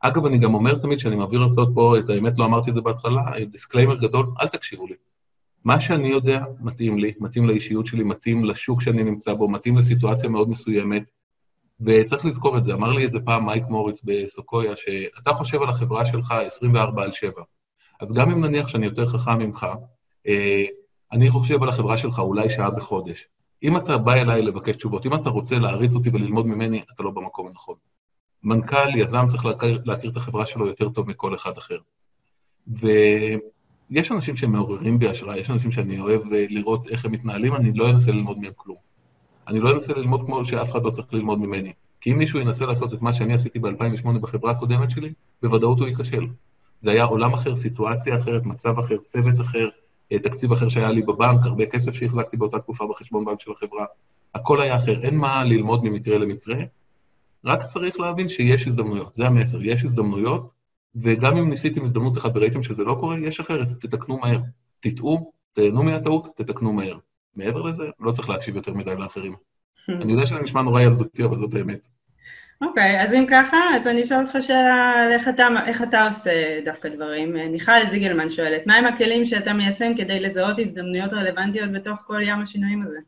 אגב, 0.00 0.26
אני 0.26 0.38
גם 0.38 0.54
אומר 0.54 0.74
תמיד 0.74 0.98
שאני 0.98 1.16
מעביר 1.16 1.42
הרצאות 1.42 1.68
פה, 1.74 1.98
את 1.98 2.10
האמת 2.10 2.38
לא 2.38 2.44
אמרתי 2.44 2.70
את 2.70 2.74
זה 2.74 2.80
בהתחלה, 2.80 3.22
disclaimer 3.50 3.94
גדול, 3.94 4.26
אל 4.40 4.48
תקשיבו 4.48 4.86
לי. 4.86 4.94
מה 5.66 5.80
שאני 5.80 6.08
יודע 6.08 6.44
מתאים 6.60 6.98
לי, 6.98 7.12
מתאים 7.20 7.46
לאישיות 7.46 7.86
שלי, 7.86 8.04
מתאים 8.04 8.44
לשוק 8.44 8.80
שאני 8.80 9.02
נמצא 9.02 9.34
בו, 9.34 9.48
מתאים 9.48 9.78
לסיטואציה 9.78 10.28
מאוד 10.28 10.48
מסוימת, 10.48 11.10
וצריך 11.80 12.24
לזכור 12.24 12.58
את 12.58 12.64
זה. 12.64 12.72
אמר 12.72 12.92
לי 12.92 13.04
את 13.04 13.10
זה 13.10 13.18
פעם 13.24 13.46
מייק 13.46 13.64
מוריץ 13.68 14.02
בסוקויה, 14.04 14.76
שאתה 14.76 15.32
חושב 15.34 15.62
על 15.62 15.68
החברה 15.68 16.06
שלך 16.06 16.34
24 16.46 17.02
על 17.02 17.12
7. 17.12 17.42
אז 18.00 18.12
גם 18.12 18.30
אם 18.30 18.44
נניח 18.44 18.68
שאני 18.68 18.86
יותר 18.86 19.06
חכם 19.06 19.38
ממך, 19.38 19.66
אה, 20.26 20.64
אני 21.12 21.30
חושב 21.30 21.62
על 21.62 21.68
החברה 21.68 21.96
שלך 21.96 22.18
אולי 22.18 22.50
שעה 22.50 22.70
בחודש. 22.70 23.28
אם 23.62 23.76
אתה 23.76 23.98
בא 23.98 24.14
אליי 24.14 24.42
לבקש 24.42 24.76
תשובות, 24.76 25.06
אם 25.06 25.14
אתה 25.14 25.30
רוצה 25.30 25.56
להריץ 25.56 25.94
אותי 25.94 26.10
וללמוד 26.12 26.46
ממני, 26.46 26.82
אתה 26.94 27.02
לא 27.02 27.10
במקום 27.10 27.46
הנכון. 27.46 27.76
מנכ"ל, 28.42 28.96
יזם, 28.96 29.26
צריך 29.28 29.44
להכיר, 29.44 29.82
להכיר 29.84 30.10
את 30.10 30.16
החברה 30.16 30.46
שלו 30.46 30.66
יותר 30.66 30.88
טוב 30.88 31.08
מכל 31.08 31.34
אחד 31.34 31.58
אחר. 31.58 31.78
ו... 32.68 32.86
יש 33.90 34.12
אנשים 34.12 34.36
שמעוררים 34.36 34.98
בי 34.98 35.08
השראה, 35.08 35.38
יש 35.38 35.50
אנשים 35.50 35.72
שאני 35.72 36.00
אוהב 36.00 36.32
אה, 36.32 36.46
לראות 36.48 36.88
איך 36.88 37.04
הם 37.04 37.12
מתנהלים, 37.12 37.54
אני 37.54 37.72
לא 37.72 37.90
אנסה 37.90 38.12
ללמוד 38.12 38.38
מהם 38.38 38.52
כלום. 38.56 38.76
אני 39.48 39.60
לא 39.60 39.74
אנסה 39.74 39.92
ללמוד 39.92 40.26
כמו 40.26 40.44
שאף 40.44 40.70
אחד 40.70 40.82
לא 40.82 40.90
צריך 40.90 41.08
ללמוד 41.12 41.38
ממני. 41.38 41.72
כי 42.00 42.12
אם 42.12 42.18
מישהו 42.18 42.40
ינסה 42.40 42.66
לעשות 42.66 42.94
את 42.94 43.02
מה 43.02 43.12
שאני 43.12 43.34
עשיתי 43.34 43.58
ב-2008 43.58 44.18
בחברה 44.20 44.50
הקודמת 44.50 44.90
שלי, 44.90 45.12
בוודאות 45.42 45.78
הוא 45.78 45.88
ייכשל. 45.88 46.26
זה 46.80 46.90
היה 46.90 47.04
עולם 47.04 47.34
אחר, 47.34 47.56
סיטואציה 47.56 48.16
אחרת, 48.16 48.46
מצב 48.46 48.78
אחר, 48.78 48.96
צוות 49.04 49.40
אחר, 49.40 49.68
אה, 50.12 50.18
תקציב 50.18 50.52
אחר 50.52 50.68
שהיה 50.68 50.90
לי 50.90 51.02
בבנק, 51.02 51.40
הרבה 51.44 51.66
כסף 51.66 51.94
שהחזקתי 51.94 52.36
באותה 52.36 52.58
תקופה 52.58 52.84
בחשבון 52.90 53.24
בנק 53.24 53.40
של 53.40 53.50
החברה. 53.52 53.86
הכל 54.34 54.60
היה 54.60 54.76
אחר, 54.76 55.02
אין 55.02 55.16
מה 55.16 55.44
ללמוד 55.44 55.84
ממקרה 55.84 56.18
למקרה, 56.18 56.56
רק 57.44 57.62
צריך 57.62 58.00
להבין 58.00 58.28
שיש 58.28 58.66
הזדמנויות, 58.66 59.12
זה 59.12 59.26
המסר, 59.26 59.64
יש 59.64 59.84
הזדמנויות, 59.84 60.50
וגם 61.02 61.36
אם 61.36 61.50
ניסיתם 61.50 61.82
הזדמנות 61.82 62.18
אחת 62.18 62.30
וראיתם 62.34 62.62
שזה 62.62 62.84
לא 62.84 62.96
קורה, 63.00 63.18
יש 63.18 63.40
אחרת, 63.40 63.68
תתקנו 63.80 64.18
מהר. 64.18 64.38
תטעו, 64.80 65.32
תהנו 65.52 65.82
מהטעות, 65.82 66.36
תתקנו 66.36 66.72
מהר. 66.72 66.98
מעבר 67.36 67.62
לזה, 67.62 67.84
לא 68.00 68.12
צריך 68.12 68.28
להקשיב 68.28 68.56
יותר 68.56 68.72
מדי 68.72 68.94
לאחרים. 68.96 69.34
אני 69.88 70.12
יודע 70.12 70.26
שזה 70.26 70.42
נשמע 70.42 70.62
נורא 70.62 70.80
ילדותי, 70.80 71.24
אבל 71.24 71.36
זאת 71.36 71.54
האמת. 71.54 71.86
אוקיי, 72.60 73.00
okay, 73.00 73.02
אז 73.02 73.14
אם 73.14 73.26
ככה, 73.30 73.56
אז 73.76 73.86
אני 73.86 74.02
אשאל 74.02 74.20
אותך 74.20 74.36
שאלה 74.40 74.94
איך 75.12 75.28
אתה, 75.28 75.46
איך 75.66 75.82
אתה 75.82 76.06
עושה 76.06 76.60
דווקא 76.64 76.88
דברים. 76.88 77.32
מיכל 77.52 77.86
זיגלמן 77.90 78.30
שואלת, 78.30 78.66
מהם 78.66 78.84
הכלים 78.84 79.26
שאתה 79.26 79.52
מיישם 79.52 79.92
כדי 79.96 80.20
לזהות 80.20 80.58
הזדמנויות 80.58 81.12
רלוונטיות 81.12 81.72
בתוך 81.72 81.98
כל 82.06 82.20
ים 82.22 82.40
השינויים 82.40 82.82
הזה? 82.82 82.98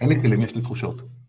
אין 0.00 0.08
לי 0.08 0.20
כלים, 0.20 0.40
יש 0.40 0.54
לי 0.54 0.62
תחושות. 0.62 1.19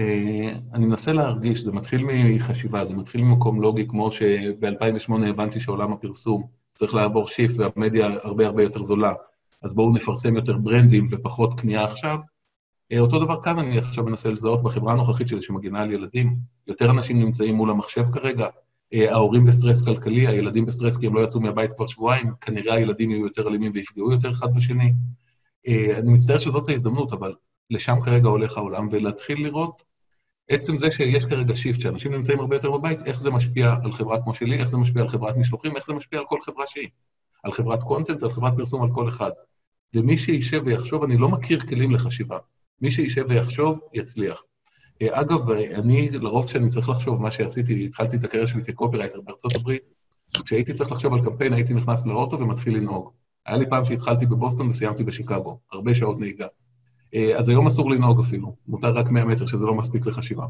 אה, 0.00 0.56
אני 0.72 0.86
מנסה 0.86 1.12
להרגיש, 1.12 1.60
זה 1.60 1.72
מתחיל 1.72 2.04
מחשיבה, 2.04 2.84
זה 2.84 2.94
מתחיל 2.94 3.22
ממקום 3.22 3.60
לוגי, 3.60 3.86
כמו 3.88 4.12
שב-2008 4.12 5.26
הבנתי 5.26 5.60
שעולם 5.60 5.92
הפרסום 5.92 6.46
צריך 6.74 6.94
לעבור 6.94 7.28
shift 7.28 7.54
והמדיה 7.58 8.06
הרבה 8.22 8.46
הרבה 8.46 8.62
יותר 8.62 8.82
זולה, 8.82 9.12
אז 9.62 9.74
בואו 9.74 9.92
נפרסם 9.92 10.36
יותר 10.36 10.56
ברנדים 10.56 11.06
ופחות 11.10 11.60
קנייה 11.60 11.84
עכשיו. 11.84 12.18
אה, 12.92 13.00
אותו 13.00 13.18
דבר 13.18 13.42
כאן 13.42 13.58
אני 13.58 13.78
עכשיו 13.78 14.04
מנסה 14.04 14.28
לזהות 14.28 14.62
בחברה 14.62 14.92
הנוכחית 14.92 15.28
שלי 15.28 15.42
שמגינה 15.42 15.82
על 15.82 15.92
ילדים. 15.92 16.36
יותר 16.66 16.90
אנשים 16.90 17.18
נמצאים 17.18 17.54
מול 17.54 17.70
המחשב 17.70 18.04
כרגע, 18.12 18.46
אה, 18.94 19.12
ההורים 19.12 19.44
בסטרס 19.44 19.82
כלכלי, 19.82 20.26
הילדים 20.26 20.66
בסטרס 20.66 20.96
כי 20.98 21.06
הם 21.06 21.14
לא 21.14 21.20
יצאו 21.20 21.40
מהבית 21.40 21.72
כבר 21.72 21.86
שבועיים, 21.86 22.30
כנראה 22.40 22.74
הילדים 22.74 23.10
יהיו 23.10 23.24
יותר 23.24 23.48
אלימים 23.48 23.72
ויפגעו 23.74 24.12
יותר 24.12 24.30
אחד 24.30 24.54
בשני. 24.54 24.92
אני 25.68 26.12
מצטער 26.12 26.38
שזאת 26.38 26.68
ההזדמנות, 26.68 27.12
אבל 27.12 27.34
לשם 27.70 28.00
כרגע 28.04 28.28
הולך 28.28 28.56
העולם, 28.56 28.88
ולהתחיל 28.90 29.44
לראות 29.44 29.82
עצם 30.48 30.78
זה 30.78 30.90
שיש 30.90 31.24
כרגע 31.24 31.56
shift, 31.56 31.80
שאנשים 31.80 32.12
נמצאים 32.12 32.40
הרבה 32.40 32.56
יותר 32.56 32.70
בבית, 32.70 32.98
איך 33.06 33.20
זה 33.20 33.30
משפיע 33.30 33.74
על 33.84 33.92
חברה 33.92 34.22
כמו 34.22 34.34
שלי, 34.34 34.56
איך 34.56 34.68
זה 34.68 34.76
משפיע 34.76 35.02
על 35.02 35.08
חברת 35.08 35.36
משלוחים, 35.36 35.76
איך 35.76 35.86
זה 35.86 35.94
משפיע 35.94 36.18
על 36.18 36.24
כל 36.28 36.38
חברה 36.40 36.64
שהיא. 36.66 36.88
על 37.42 37.52
חברת 37.52 37.82
content, 37.82 38.22
על 38.22 38.32
חברת 38.32 38.52
פרסום, 38.56 38.82
על 38.82 38.88
כל 38.94 39.08
אחד. 39.08 39.30
ומי 39.94 40.16
שישב 40.16 40.62
ויחשוב, 40.64 41.02
אני 41.02 41.16
לא 41.16 41.28
מכיר 41.28 41.60
כלים 41.60 41.90
לחשיבה. 41.90 42.38
מי 42.80 42.90
שישב 42.90 43.24
ויחשוב, 43.28 43.78
יצליח. 43.92 44.42
אה, 45.02 45.20
אגב, 45.20 45.50
אני, 45.50 46.08
לרוב 46.10 46.46
כשאני 46.46 46.68
צריך 46.68 46.88
לחשוב, 46.88 47.22
מה 47.22 47.30
שעשיתי, 47.30 47.84
התחלתי 47.86 48.16
את 48.16 48.24
הקריירה 48.24 48.46
שלי 48.46 48.64
כקופירייטר 48.64 49.20
בארצות 49.20 49.54
הברית, 49.54 49.82
כשהייתי 50.44 50.72
צריך 50.72 50.92
לחשוב 50.92 51.14
על 51.14 51.24
קמפיין, 51.24 51.52
הייתי 51.52 51.74
נכנס 51.74 52.06
לאוטו 52.06 52.38
ומתחיל 52.38 52.76
לנהוג. 52.76 53.10
היה 53.46 53.56
לי 53.56 53.66
פעם 53.70 53.84
שהתחלתי 53.84 54.26
בבוסטון 54.26 54.68
וסיימתי 54.68 55.04
בשיקגו, 55.04 55.58
הרבה 55.72 55.94
שעות 55.94 56.20
נהיגה. 56.20 56.46
אה, 57.14 57.38
אז 57.38 57.48
היום 57.48 57.66
אסור 57.66 57.90
לנהוג 57.90 58.20
אפילו, 58.20 58.56
מותר 58.68 58.90
רק 58.90 59.10
100 59.10 59.24
מטר, 59.24 59.46
שזה 59.46 59.66
לא 59.66 59.74
מספיק 59.74 60.06
לחשיבה. 60.06 60.46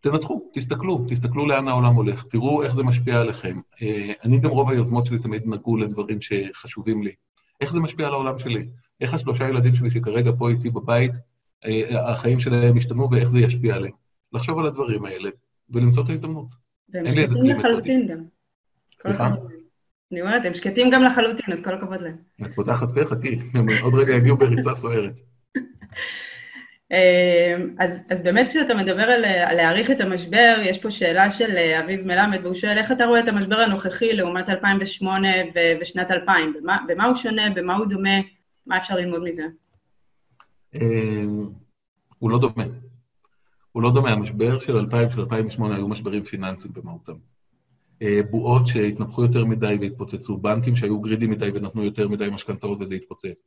תנתחו, 0.00 0.50
תסתכלו, 0.52 1.04
תסתכלו 1.08 1.46
לאן 1.46 1.68
העולם 1.68 1.94
הולך, 1.94 2.24
תראו 2.30 2.62
איך 2.62 2.74
זה 2.74 2.82
משפיע 2.82 3.20
עליכם. 3.20 3.60
אה, 3.82 4.12
אני 4.24 4.40
גם, 4.40 4.50
רוב 4.50 4.70
היוזמות 4.70 5.06
שלי 5.06 5.18
תמיד 5.18 5.48
נגעו 5.48 5.76
לדברים 5.76 6.18
שחשובים 6.20 7.02
לי. 7.02 7.12
איך 7.60 7.72
זה 7.72 7.80
משפיע 7.80 8.06
על 8.06 8.12
העולם 8.12 8.38
שלי? 8.38 8.66
איך 9.00 9.14
השלושה 9.14 9.48
ילדים 9.48 9.74
שלי 9.74 9.90
שכרגע 9.90 10.30
פה 10.38 10.50
איתי 10.50 10.70
בבית, 10.70 11.12
אה, 11.64 12.10
החיים 12.12 12.40
שלהם 12.40 12.76
ישתנו 12.76 13.10
ואיך 13.10 13.28
זה 13.28 13.40
ישפיע 13.40 13.74
עליהם. 13.74 13.92
לחשוב 14.32 14.58
על 14.58 14.66
הדברים 14.66 15.04
האלה 15.04 15.30
ולמצוא 15.70 16.04
את 16.04 16.08
ההזדמנות. 16.08 16.48
והם 16.92 17.10
שקטים 17.10 17.44
לחלוטין 17.44 18.06
גם. 18.06 18.18
סליחה? 19.02 19.34
אני 20.12 20.20
אומרת, 20.20 20.42
הם 20.44 20.54
שקטים 20.54 20.90
גם 20.90 21.02
לחלוטין, 21.02 21.52
אז 21.52 21.64
כל 21.64 21.74
הכבוד 21.74 22.00
להם. 22.00 22.16
את 22.42 22.54
פותחת 22.54 22.94
פה, 22.94 23.04
חכי, 23.04 23.38
עוד 23.84 23.94
רגע 23.94 24.14
יגיעו 24.14 24.36
בריצה 24.36 24.74
סוערת. 24.74 25.20
אמ, 26.90 27.74
אז, 27.78 28.06
אז 28.10 28.22
באמת 28.22 28.48
כשאתה 28.48 28.74
מדבר 28.74 29.02
על, 29.02 29.24
על 29.24 29.56
להעריך 29.56 29.90
את 29.90 30.00
המשבר, 30.00 30.56
יש 30.62 30.78
פה 30.78 30.90
שאלה 30.90 31.30
של 31.30 31.56
אה, 31.56 31.80
אביב 31.84 32.06
מלמד, 32.06 32.38
והוא 32.42 32.54
שואל 32.54 32.78
איך 32.78 32.92
אתה 32.92 33.04
רואה 33.04 33.20
את 33.20 33.28
המשבר 33.28 33.56
הנוכחי 33.56 34.12
לעומת 34.12 34.48
2008 34.48 35.28
ו- 35.54 35.80
ושנת 35.80 36.10
2000? 36.10 36.54
במה, 36.60 36.78
במה 36.88 37.04
הוא 37.04 37.14
שונה, 37.16 37.50
במה 37.50 37.76
הוא 37.76 37.86
דומה, 37.86 38.20
מה 38.66 38.78
אפשר 38.78 38.96
ללמוד 38.96 39.22
מזה? 39.22 39.42
אמ, 40.74 41.48
הוא 42.18 42.30
לא 42.30 42.38
דומה. 42.38 42.64
הוא 43.72 43.82
לא 43.82 43.92
דומה. 43.94 44.10
המשבר 44.10 44.58
של 44.58 44.76
2000 44.76 45.10
של 45.10 45.20
2008 45.20 45.76
היו 45.76 45.88
משברים 45.88 46.24
פיננסיים 46.24 46.74
במהותם. 46.74 47.14
אה, 48.02 48.20
בועות 48.30 48.66
שהתנפחו 48.66 49.22
יותר 49.22 49.44
מדי 49.44 49.76
והתפוצצו, 49.80 50.36
בנקים 50.36 50.76
שהיו 50.76 51.00
גרידים 51.00 51.30
מדי 51.30 51.48
ונתנו 51.54 51.84
יותר 51.84 52.08
מדי 52.08 52.28
משכנתאות 52.30 52.78
וזה 52.80 52.94
התפוצץ. 52.94 53.42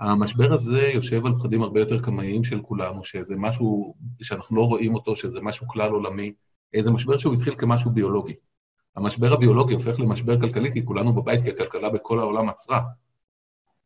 המשבר 0.00 0.52
הזה 0.52 0.90
יושב 0.94 1.26
על 1.26 1.34
פחדים 1.38 1.62
הרבה 1.62 1.80
יותר 1.80 2.00
קמאיים 2.00 2.44
של 2.44 2.60
כולנו, 2.62 3.04
שזה 3.04 3.36
משהו 3.36 3.94
שאנחנו 4.22 4.56
לא 4.56 4.62
רואים 4.62 4.94
אותו, 4.94 5.16
שזה 5.16 5.40
משהו 5.40 5.68
כלל 5.68 5.90
עולמי, 5.90 6.32
זה 6.80 6.90
משבר 6.90 7.18
שהוא 7.18 7.34
התחיל 7.34 7.54
כמשהו 7.54 7.90
ביולוגי. 7.90 8.34
המשבר 8.96 9.32
הביולוגי 9.32 9.74
הופך 9.74 10.00
למשבר 10.00 10.40
כלכלי, 10.40 10.72
כי 10.72 10.84
כולנו 10.84 11.12
בבית, 11.12 11.42
כי 11.42 11.50
הכלכלה 11.50 11.90
בכל 11.90 12.18
העולם 12.18 12.48
עצרה. 12.48 12.80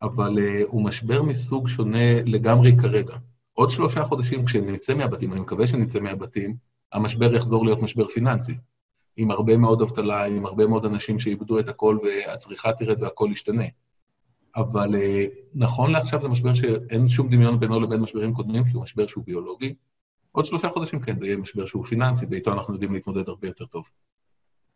אבל 0.01 0.37
uh, 0.37 0.67
הוא 0.67 0.83
משבר 0.83 1.23
מסוג 1.23 1.67
שונה 1.67 2.21
לגמרי 2.25 2.77
כרגע. 2.77 3.15
עוד 3.53 3.69
שלושה 3.69 4.03
חודשים, 4.05 4.45
כשנצא 4.45 4.93
מהבתים, 4.93 5.33
אני 5.33 5.41
מקווה 5.41 5.67
שנצא 5.67 5.99
מהבתים, 5.99 6.55
המשבר 6.93 7.35
יחזור 7.35 7.65
להיות 7.65 7.81
משבר 7.81 8.05
פיננסי. 8.05 8.55
עם 9.17 9.31
הרבה 9.31 9.57
מאוד 9.57 9.81
אבטלה, 9.81 10.25
עם 10.25 10.45
הרבה 10.45 10.67
מאוד 10.67 10.85
אנשים 10.85 11.19
שאיבדו 11.19 11.59
את 11.59 11.69
הכל 11.69 11.97
והצריכה 12.03 12.73
תרד 12.73 13.01
והכל 13.01 13.29
ישתנה. 13.31 13.63
אבל 14.55 14.95
אה, 14.95 15.25
נכון 15.55 15.91
לעכשיו 15.91 16.19
זה 16.19 16.27
משבר 16.27 16.53
שאין 16.53 17.07
שום 17.07 17.29
דמיון 17.29 17.59
בינו 17.59 17.79
לבין 17.79 17.99
משברים 17.99 18.33
קודמים, 18.33 18.63
כי 18.63 18.71
הוא 18.73 18.83
משבר 18.83 19.07
שהוא 19.07 19.23
ביולוגי. 19.25 19.75
עוד 20.31 20.45
שלושה 20.45 20.69
חודשים 20.69 20.99
כן, 20.99 21.17
זה 21.17 21.25
יהיה 21.25 21.37
משבר 21.37 21.65
שהוא 21.65 21.85
פיננסי, 21.85 22.25
ואיתו 22.29 22.53
אנחנו 22.53 22.73
יודעים 22.73 22.93
להתמודד 22.93 23.29
הרבה 23.29 23.47
יותר 23.47 23.65
טוב. 23.65 23.89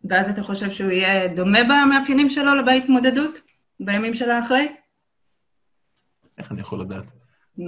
ואז 0.10 0.30
אתה 0.30 0.44
חושב 0.44 0.72
שהוא 0.72 0.92
יהיה 0.92 1.28
דומה 1.36 1.60
במאפיינים 1.64 2.30
שלו 2.30 2.52
בהתמודדות, 2.66 3.40
בימים 3.80 4.14
של 4.14 4.32
האחרי? 4.32 4.68
איך 6.38 6.52
אני 6.52 6.62
יכול 6.62 6.82
לדעת? 6.82 7.06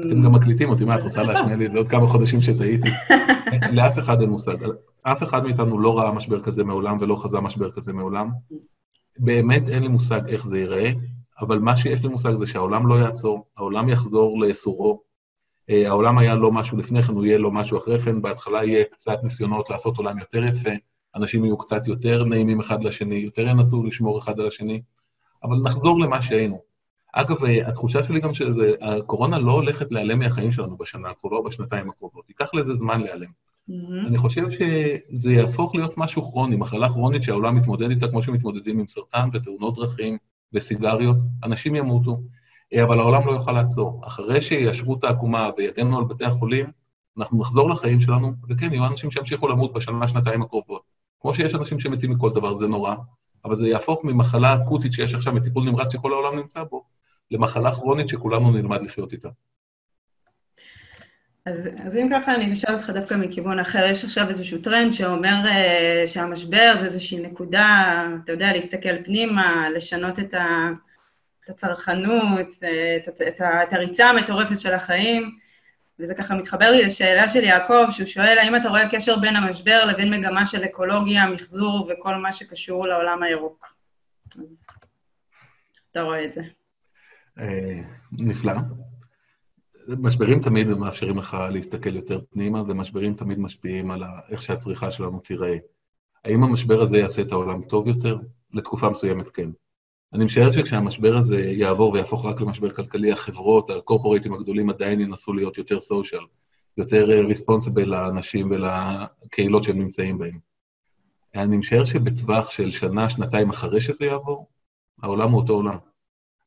אתם 0.08 0.22
גם 0.24 0.32
מקליטים 0.32 0.70
אותי, 0.70 0.86
מה, 0.86 0.96
את 0.96 1.04
רוצה 1.04 1.24
להשמיע 1.24 1.56
לי 1.56 1.66
איזה 1.66 1.78
עוד 1.78 1.88
כמה 1.88 2.08
חודשים 2.08 2.42
שטעיתי? 2.42 2.90
לאף 3.78 4.00
אחד 4.00 4.22
אין 4.22 4.30
מושג. 4.30 4.56
אף 5.02 5.24
אחד 5.24 5.44
מאיתנו 5.44 5.80
לא 5.80 5.98
ראה 5.98 6.12
משבר 6.14 6.44
כזה 6.44 6.64
מעולם 6.64 6.98
ולא 7.00 7.16
חזה 7.16 7.40
משבר 7.40 7.72
כזה 7.72 7.94
מעולם. 7.94 8.30
באמת 9.18 9.70
אין 9.70 9.84
לי 9.84 9.88
מושג 9.88 10.22
איך 10.28 10.46
זה 10.46 10.60
ייראה, 10.60 10.92
אבל 11.42 11.60
מה 11.60 11.78
שיש 11.78 12.04
לי 12.04 12.10
מושג 12.10 12.34
זה 12.34 12.48
שהעולם 12.48 12.88
לא 12.88 12.96
יעצור, 12.96 13.46
העולם 13.58 13.90
יחזור 13.90 14.42
לסורו. 14.42 15.02
אה, 15.70 15.88
העולם 15.88 16.18
היה 16.18 16.36
לא 16.36 16.52
משהו 16.52 16.78
לפני 16.78 17.04
כן, 17.04 17.14
הוא 17.14 17.26
יהיה 17.26 17.38
לא 17.38 17.52
משהו 17.52 17.78
אחרי 17.78 18.00
כן, 18.00 18.22
בהתחלה 18.22 18.66
יהיה 18.66 18.86
קצת 18.86 19.20
ניסיונות 19.24 19.70
לעשות 19.70 19.98
עולם 19.98 20.20
יותר 20.20 20.44
יפה, 20.44 20.70
אנשים 21.16 21.46
יהיו 21.46 21.58
קצת 21.58 21.88
יותר 21.88 22.24
נעימים 22.24 22.60
אחד 22.60 22.84
לשני, 22.84 23.16
יותר 23.16 23.42
ינסו 23.42 23.84
לשמור 23.84 24.20
אחד 24.20 24.40
על 24.40 24.48
השני, 24.48 24.82
אבל 25.44 25.58
נחזור 25.64 26.00
למה 26.00 26.22
שהיינו. 26.22 26.62
אגב, 27.14 27.46
אה, 27.46 27.68
התחושה 27.68 28.04
שלי 28.04 28.20
גם 28.20 28.34
שהקורונה 28.34 29.40
לא 29.40 29.52
הולכת 29.52 29.92
להיעלם 29.92 30.20
מהחיים 30.20 30.52
שלנו 30.52 30.78
בשנה 30.78 31.10
הקרובה 31.10 31.36
או 31.36 31.44
בשנתיים 31.44 31.90
הקרובות, 31.90 32.30
ייקח 32.30 32.54
לזה 32.54 32.76
זמן 32.76 33.02
להיעלם. 33.02 33.30
Mm-hmm. 33.70 34.08
אני 34.08 34.18
חושב 34.18 34.46
שזה 34.50 35.34
יהפוך 35.34 35.76
להיות 35.76 35.98
משהו 35.98 36.22
כרוני, 36.22 36.56
מחלה 36.56 36.90
כרונית 36.90 37.24
שהעולם 37.24 37.56
מתמודד 37.56 37.90
איתה 37.90 38.08
כמו 38.08 38.24
שמתמודדים 38.24 38.80
עם 38.80 38.88
סרטן 38.88 39.30
ותאונות 39.34 39.76
דרכים 39.76 40.18
וסיגריות, 40.54 41.18
אנשים 41.44 41.76
ימותו, 41.76 42.22
אה, 42.74 42.84
אבל 42.84 43.00
העולם 43.00 43.28
לא 43.28 43.32
יוכל 43.32 43.52
לעצור. 43.52 44.02
אחרי 44.08 44.42
שיאשרו 44.42 44.96
את 44.98 45.04
העקומה 45.04 45.50
ויגנו 45.58 45.98
על 45.98 46.04
בתי 46.04 46.26
החולים, 46.26 46.66
אנחנו 47.18 47.42
נחזור 47.42 47.70
לחיים 47.70 48.00
שלנו, 48.00 48.34
וכן, 48.50 48.74
יהיו 48.74 48.86
אנשים 48.86 49.12
שימשיכו 49.12 49.48
למות 49.48 49.74
בשנה, 49.74 50.08
שנתיים 50.08 50.42
הקרובות. 50.42 50.82
כמו 51.22 51.34
שיש 51.34 51.56
אנשים 51.56 51.80
שמתים 51.80 52.12
מכל 52.12 52.30
דבר, 52.36 52.54
זה 52.54 52.68
נורא, 52.68 52.96
אבל 53.46 53.56
זה 53.56 53.68
יהפוך 53.68 54.06
ממחלה 54.06 54.56
אקוטית 54.56 54.94
שיש 54.94 55.14
עכשיו 55.14 55.34
מטיפול 55.34 55.64
נמרץ 55.64 55.94
שכל 55.94 56.14
העולם 56.14 56.36
נמצא 56.36 56.64
בו, 56.64 56.84
למחלה 57.32 57.76
כרונית 57.76 58.08
שכולנו 58.08 58.52
נלמד 58.52 58.86
לחיות 58.86 59.14
איתה. 59.14 59.30
אז, 61.46 61.70
אז 61.86 61.96
אם 61.96 62.10
ככה, 62.12 62.36
אני 62.36 62.54
אשאל 62.54 62.74
אותך 62.76 62.90
דווקא 62.90 63.14
מכיוון 63.14 63.60
אחר. 63.60 63.86
יש 63.86 64.04
עכשיו 64.04 64.30
איזשהו 64.30 64.62
טרנד 64.62 64.94
שאומר 64.94 65.36
uh, 65.44 66.08
שהמשבר 66.08 66.74
זה 66.80 66.86
איזושהי 66.86 67.20
נקודה, 67.20 68.04
אתה 68.24 68.32
יודע, 68.32 68.54
להסתכל 68.54 69.04
פנימה, 69.04 69.70
לשנות 69.70 70.20
את, 70.20 70.34
ה, 70.34 70.70
את 71.44 71.50
הצרכנות, 71.50 72.48
אה, 72.64 72.98
את, 72.98 73.22
את, 73.22 73.42
את 73.42 73.74
הריצה 73.74 74.10
המטורפת 74.10 74.62
של 74.62 74.74
החיים, 74.74 75.38
וזה 76.00 76.16
ככה 76.16 76.36
מתחבר 76.36 76.72
לי 76.72 76.86
לשאלה 76.86 77.30
של 77.30 77.44
יעקב, 77.44 77.86
שהוא 77.92 78.08
שואל, 78.08 78.38
האם 78.38 78.56
אתה 78.56 78.70
רואה 78.70 78.90
קשר 78.90 79.20
בין 79.20 79.36
המשבר 79.36 79.86
לבין 79.86 80.14
מגמה 80.14 80.46
של 80.46 80.66
אקולוגיה, 80.66 81.30
מחזור 81.30 81.90
וכל 81.90 82.16
מה 82.16 82.34
שקשור 82.34 82.88
לעולם 82.88 83.24
הירוק? 83.24 83.76
אז 84.36 84.46
אתה 85.92 86.02
רואה 86.02 86.26
את 86.26 86.34
זה. 86.34 86.42
אה, 87.40 87.82
נפלא. 88.12 88.54
משברים 90.00 90.42
תמיד 90.42 90.68
מאפשרים 90.68 91.18
לך 91.18 91.38
להסתכל 91.52 91.96
יותר 91.96 92.22
פנימה, 92.34 92.62
ומשברים 92.62 93.14
תמיד 93.14 93.40
משפיעים 93.40 93.92
על 93.92 94.04
איך 94.30 94.42
שהצריכה 94.42 94.92
שלנו 94.92 95.20
תיראה. 95.20 95.58
האם 96.26 96.44
המשבר 96.44 96.82
הזה 96.82 96.98
יעשה 96.98 97.22
את 97.22 97.32
העולם 97.32 97.62
טוב 97.62 97.88
יותר? 97.88 98.18
לתקופה 98.54 98.90
מסוימת 98.90 99.30
כן. 99.30 99.50
אני 100.14 100.26
משער 100.26 100.52
שכשהמשבר 100.52 101.18
הזה 101.18 101.40
יעבור 101.40 101.94
ויהפוך 101.94 102.26
רק 102.26 102.42
למשבר 102.42 102.70
כלכלי, 102.74 103.12
החברות, 103.12 103.70
הקורפורטים 103.70 104.34
הגדולים 104.34 104.70
עדיין 104.70 105.00
ינסו 105.00 105.34
להיות 105.34 105.58
יותר 105.58 105.80
סושיאל, 105.80 106.22
יותר 106.78 107.06
ריספונסיבל 107.28 107.84
לאנשים 107.84 108.52
ולקהילות 108.52 109.64
שהם 109.64 109.80
נמצאים 109.80 110.18
בהם. 110.18 110.40
אני 111.36 111.58
משער 111.58 111.86
שבטווח 111.86 112.52
של 112.52 112.72
שנה, 112.72 113.10
שנתיים 113.10 113.50
אחרי 113.50 113.82
שזה 113.82 114.06
יעבור, 114.06 114.48
העולם 115.04 115.32
הוא 115.32 115.42
אותו 115.42 115.54
עולם. 115.54 115.78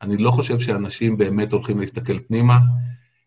אני 0.03 0.17
לא 0.17 0.31
חושב 0.31 0.59
שאנשים 0.59 1.19
באמת 1.19 1.53
הולכים 1.53 1.81
להסתכל 1.81 2.21
פנימה. 2.21 2.59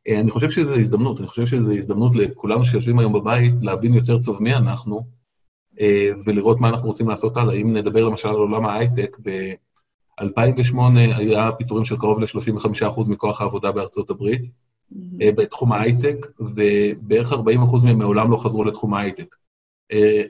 אה, 0.07 0.19
אני 0.19 0.31
חושב 0.31 0.49
שזו 0.49 0.75
הזדמנות, 0.75 1.19
אני 1.19 1.27
חושב 1.27 1.45
שזו 1.45 1.71
הזדמנות 1.71 2.15
לכולנו 2.15 2.65
שיושבים 2.65 2.99
היום 2.99 3.13
בבית 3.13 3.53
להבין 3.61 3.93
יותר 3.93 4.23
טוב 4.23 4.43
מי 4.43 4.55
אנחנו, 4.55 5.01
אה, 5.79 6.09
ולראות 6.25 6.61
מה 6.61 6.69
אנחנו 6.69 6.87
רוצים 6.87 7.09
לעשות 7.09 7.37
הלאה. 7.37 7.55
אם 7.55 7.73
נדבר 7.73 8.03
למשל 8.05 8.27
על 8.27 8.35
עולם 8.35 8.65
ההייטק, 8.65 9.17
ב-2008 9.21 10.77
היה 11.17 11.51
פיטורים 11.51 11.85
של 11.85 11.97
קרוב 11.97 12.19
ל-35% 12.19 13.09
מכוח 13.09 13.41
העבודה 13.41 13.71
בארצות 13.71 14.09
הברית, 14.09 14.41
mm-hmm. 14.41 14.95
בתחום 15.35 15.71
ההייטק, 15.71 16.27
ובערך 16.39 17.31
40% 17.31 17.35
מהם 17.83 17.97
מעולם 17.97 18.31
לא 18.31 18.37
חזרו 18.37 18.63
לתחום 18.63 18.93
ההייטק. 18.93 19.35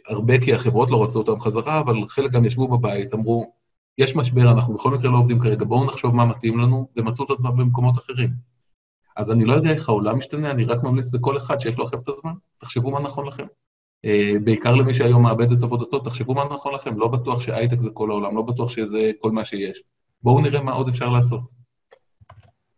הרבה 0.07 0.41
כי 0.41 0.53
החברות 0.53 0.91
לא 0.91 1.03
רצו 1.03 1.19
אותם 1.19 1.39
חזרה, 1.39 1.79
אבל 1.79 2.07
חלק 2.07 2.31
גם 2.31 2.45
ישבו 2.45 2.67
בבית, 2.67 3.13
אמרו, 3.13 3.51
יש 3.97 4.15
משבר, 4.15 4.51
אנחנו 4.51 4.73
בכל 4.73 4.91
מקרה 4.91 5.11
לא 5.11 5.17
עובדים 5.17 5.39
כרגע, 5.39 5.65
בואו 5.65 5.85
נחשוב 5.85 6.15
מה 6.15 6.25
מתאים 6.25 6.59
לנו, 6.59 6.87
ומצאו 6.95 7.25
את 7.25 7.29
עצמם 7.31 7.57
במקומות 7.57 7.95
אחרים. 7.97 8.57
אז 9.17 9.32
אני 9.32 9.45
לא 9.45 9.53
יודע 9.53 9.71
איך 9.71 9.89
העולם 9.89 10.17
משתנה, 10.17 10.51
אני 10.51 10.65
רק 10.65 10.84
ממליץ 10.84 11.13
לכל 11.13 11.38
אחד 11.38 11.60
שיש 11.60 11.77
לו 11.77 11.84
עכשיו 11.84 11.99
את 11.99 12.08
הזמן, 12.10 12.32
תחשבו 12.58 12.91
מה 12.91 12.99
נכון 12.99 13.27
לכם. 13.27 13.45
Uh, 14.06 14.39
בעיקר 14.43 14.75
למי 14.75 14.93
שהיום 14.93 15.23
מאבד 15.23 15.51
את 15.51 15.63
עבודתו, 15.63 15.99
תחשבו 15.99 16.34
מה 16.34 16.43
נכון 16.45 16.73
לכם, 16.73 16.99
לא 16.99 17.08
בטוח 17.08 17.41
שהייטק 17.41 17.77
זה 17.77 17.89
כל 17.93 18.12
העולם, 18.12 18.36
לא 18.36 18.41
בטוח 18.41 18.69
שזה 18.69 19.12
כל 19.19 19.32
מה 19.32 19.45
שיש. 19.45 19.84
בואו 20.23 20.41
נראה 20.41 20.63
מה 20.63 20.71
עוד 20.71 20.89
אפשר 20.89 21.10
לעשות. 21.10 21.41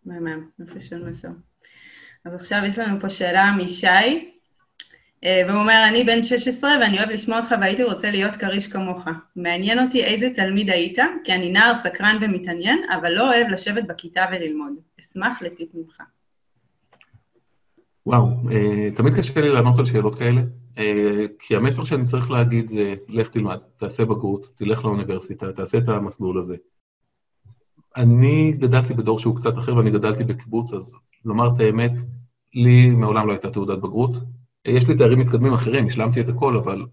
מהמם, 0.05 0.49
יופי 0.59 0.81
של 0.81 1.09
מסר. 1.09 1.27
אז 2.25 2.33
עכשיו 2.33 2.61
יש 2.67 2.79
לנו 2.79 3.01
פה 3.01 3.09
שאלה 3.09 3.51
משי, 3.51 3.87
אה, 5.23 5.41
והוא 5.47 5.59
אומר, 5.61 5.85
אני 5.87 6.03
בן 6.03 6.21
16 6.23 6.71
ואני 6.81 6.97
אוהב 6.97 7.09
לשמוע 7.09 7.39
אותך 7.39 7.55
והייתי 7.61 7.83
רוצה 7.83 8.11
להיות 8.11 8.35
כריש 8.35 8.67
כמוך. 8.67 9.03
מעניין 9.35 9.79
אותי 9.79 10.03
איזה 10.03 10.29
תלמיד 10.35 10.69
היית, 10.69 10.97
כי 11.23 11.33
אני 11.33 11.51
נער 11.51 11.73
סקרן 11.83 12.17
ומתעניין, 12.21 12.79
אבל 12.99 13.11
לא 13.11 13.33
אוהב 13.33 13.47
לשבת 13.47 13.83
בכיתה 13.83 14.25
וללמוד. 14.31 14.73
אשמח 14.99 15.41
לטיפ 15.41 15.69
ממך. 15.73 16.01
וואו, 18.09 18.27
uh, 18.45 18.95
תמיד 18.95 19.13
קשה 19.13 19.41
לי 19.41 19.49
לענות 19.49 19.79
על 19.79 19.85
שאלות 19.85 20.15
כאלה, 20.15 20.41
uh, 20.75 20.79
כי 21.39 21.55
המסר 21.55 21.83
שאני 21.83 22.05
צריך 22.05 22.31
להגיד 22.31 22.67
זה, 22.67 22.95
לך 23.07 23.29
תלמד, 23.29 23.57
תעשה 23.77 24.05
בגרות, 24.05 24.47
תלך 24.55 24.85
לאוניברסיטה, 24.85 25.51
תעשה 25.51 25.77
את 25.77 25.89
המסלול 25.89 26.39
הזה. 26.39 26.55
אני 27.97 28.51
גדלתי 28.51 28.93
בדור 28.93 29.19
שהוא 29.19 29.35
קצת 29.35 29.57
אחר 29.57 29.75
ואני 29.75 29.91
גדלתי 29.91 30.23
בקיבוץ, 30.23 30.73
אז 30.73 30.95
לומר 31.25 31.47
את 31.55 31.59
האמת, 31.59 31.91
לי 32.53 32.89
מעולם 32.89 33.27
לא 33.27 33.31
הייתה 33.31 33.49
תעודת 33.49 33.77
בגרות, 33.77 34.11
יש 34.65 34.87
לי 34.87 34.97
תארים 34.97 35.19
מתקדמים 35.19 35.53
אחרים, 35.53 35.87
השלמתי 35.87 36.21
את 36.21 36.29
הכל, 36.29 36.57
אבל 36.57 36.85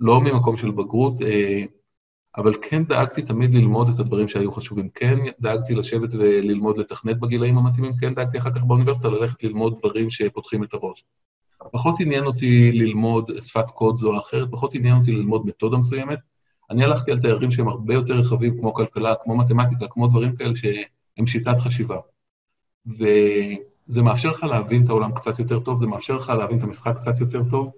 לא 0.00 0.20
ממקום 0.20 0.56
של 0.56 0.70
בגרות, 0.70 1.22
אה, 1.22 1.64
אבל 2.36 2.54
כן 2.62 2.84
דאגתי 2.84 3.22
תמיד 3.22 3.54
ללמוד 3.54 3.88
את 3.88 3.98
הדברים 4.00 4.28
שהיו 4.28 4.52
חשובים. 4.52 4.88
כן 4.88 5.18
דאגתי 5.40 5.74
לשבת 5.74 6.14
וללמוד 6.14 6.78
לתכנת 6.78 7.20
בגילאים 7.20 7.58
המתאימים, 7.58 7.96
כן 7.96 8.14
דאגתי 8.14 8.38
אחר 8.38 8.50
כך 8.50 8.64
באוניברסיטה 8.64 9.08
ללכת 9.08 9.42
ללמוד 9.42 9.78
דברים 9.78 10.10
שפותחים 10.10 10.64
את 10.64 10.74
הראש. 10.74 11.04
פחות 11.72 12.00
עניין 12.00 12.24
אותי 12.24 12.72
ללמוד 12.72 13.30
שפת 13.40 13.70
קוד 13.70 13.96
זו 13.96 14.14
או 14.14 14.18
אחרת, 14.18 14.48
פחות 14.50 14.74
עניין 14.74 14.96
אותי 14.96 15.12
ללמוד 15.12 15.46
מתודה 15.46 15.76
מסוימת. 15.76 16.18
אני 16.70 16.84
הלכתי 16.84 17.10
על 17.12 17.20
תארים 17.20 17.50
שהם 17.50 17.68
הרבה 17.68 17.94
יותר 17.94 18.14
רחבים, 18.14 18.58
כמו 18.60 18.74
כלכלה, 18.74 19.14
כמו 19.24 19.36
מתמטיקה, 19.36 19.86
כמו 19.90 20.06
דברים 20.06 20.36
כאלה 20.36 20.54
שהם 20.54 21.26
שיטת 21.26 21.60
חשיבה. 21.60 21.98
ו... 22.86 23.04
זה 23.86 24.02
מאפשר 24.02 24.30
לך 24.30 24.42
להבין 24.42 24.84
את 24.84 24.88
העולם 24.88 25.12
קצת 25.14 25.38
יותר 25.38 25.60
טוב, 25.60 25.76
זה 25.76 25.86
מאפשר 25.86 26.16
לך 26.16 26.28
להבין 26.28 26.58
את 26.58 26.62
המשחק 26.62 26.96
קצת 26.96 27.20
יותר 27.20 27.42
טוב. 27.50 27.70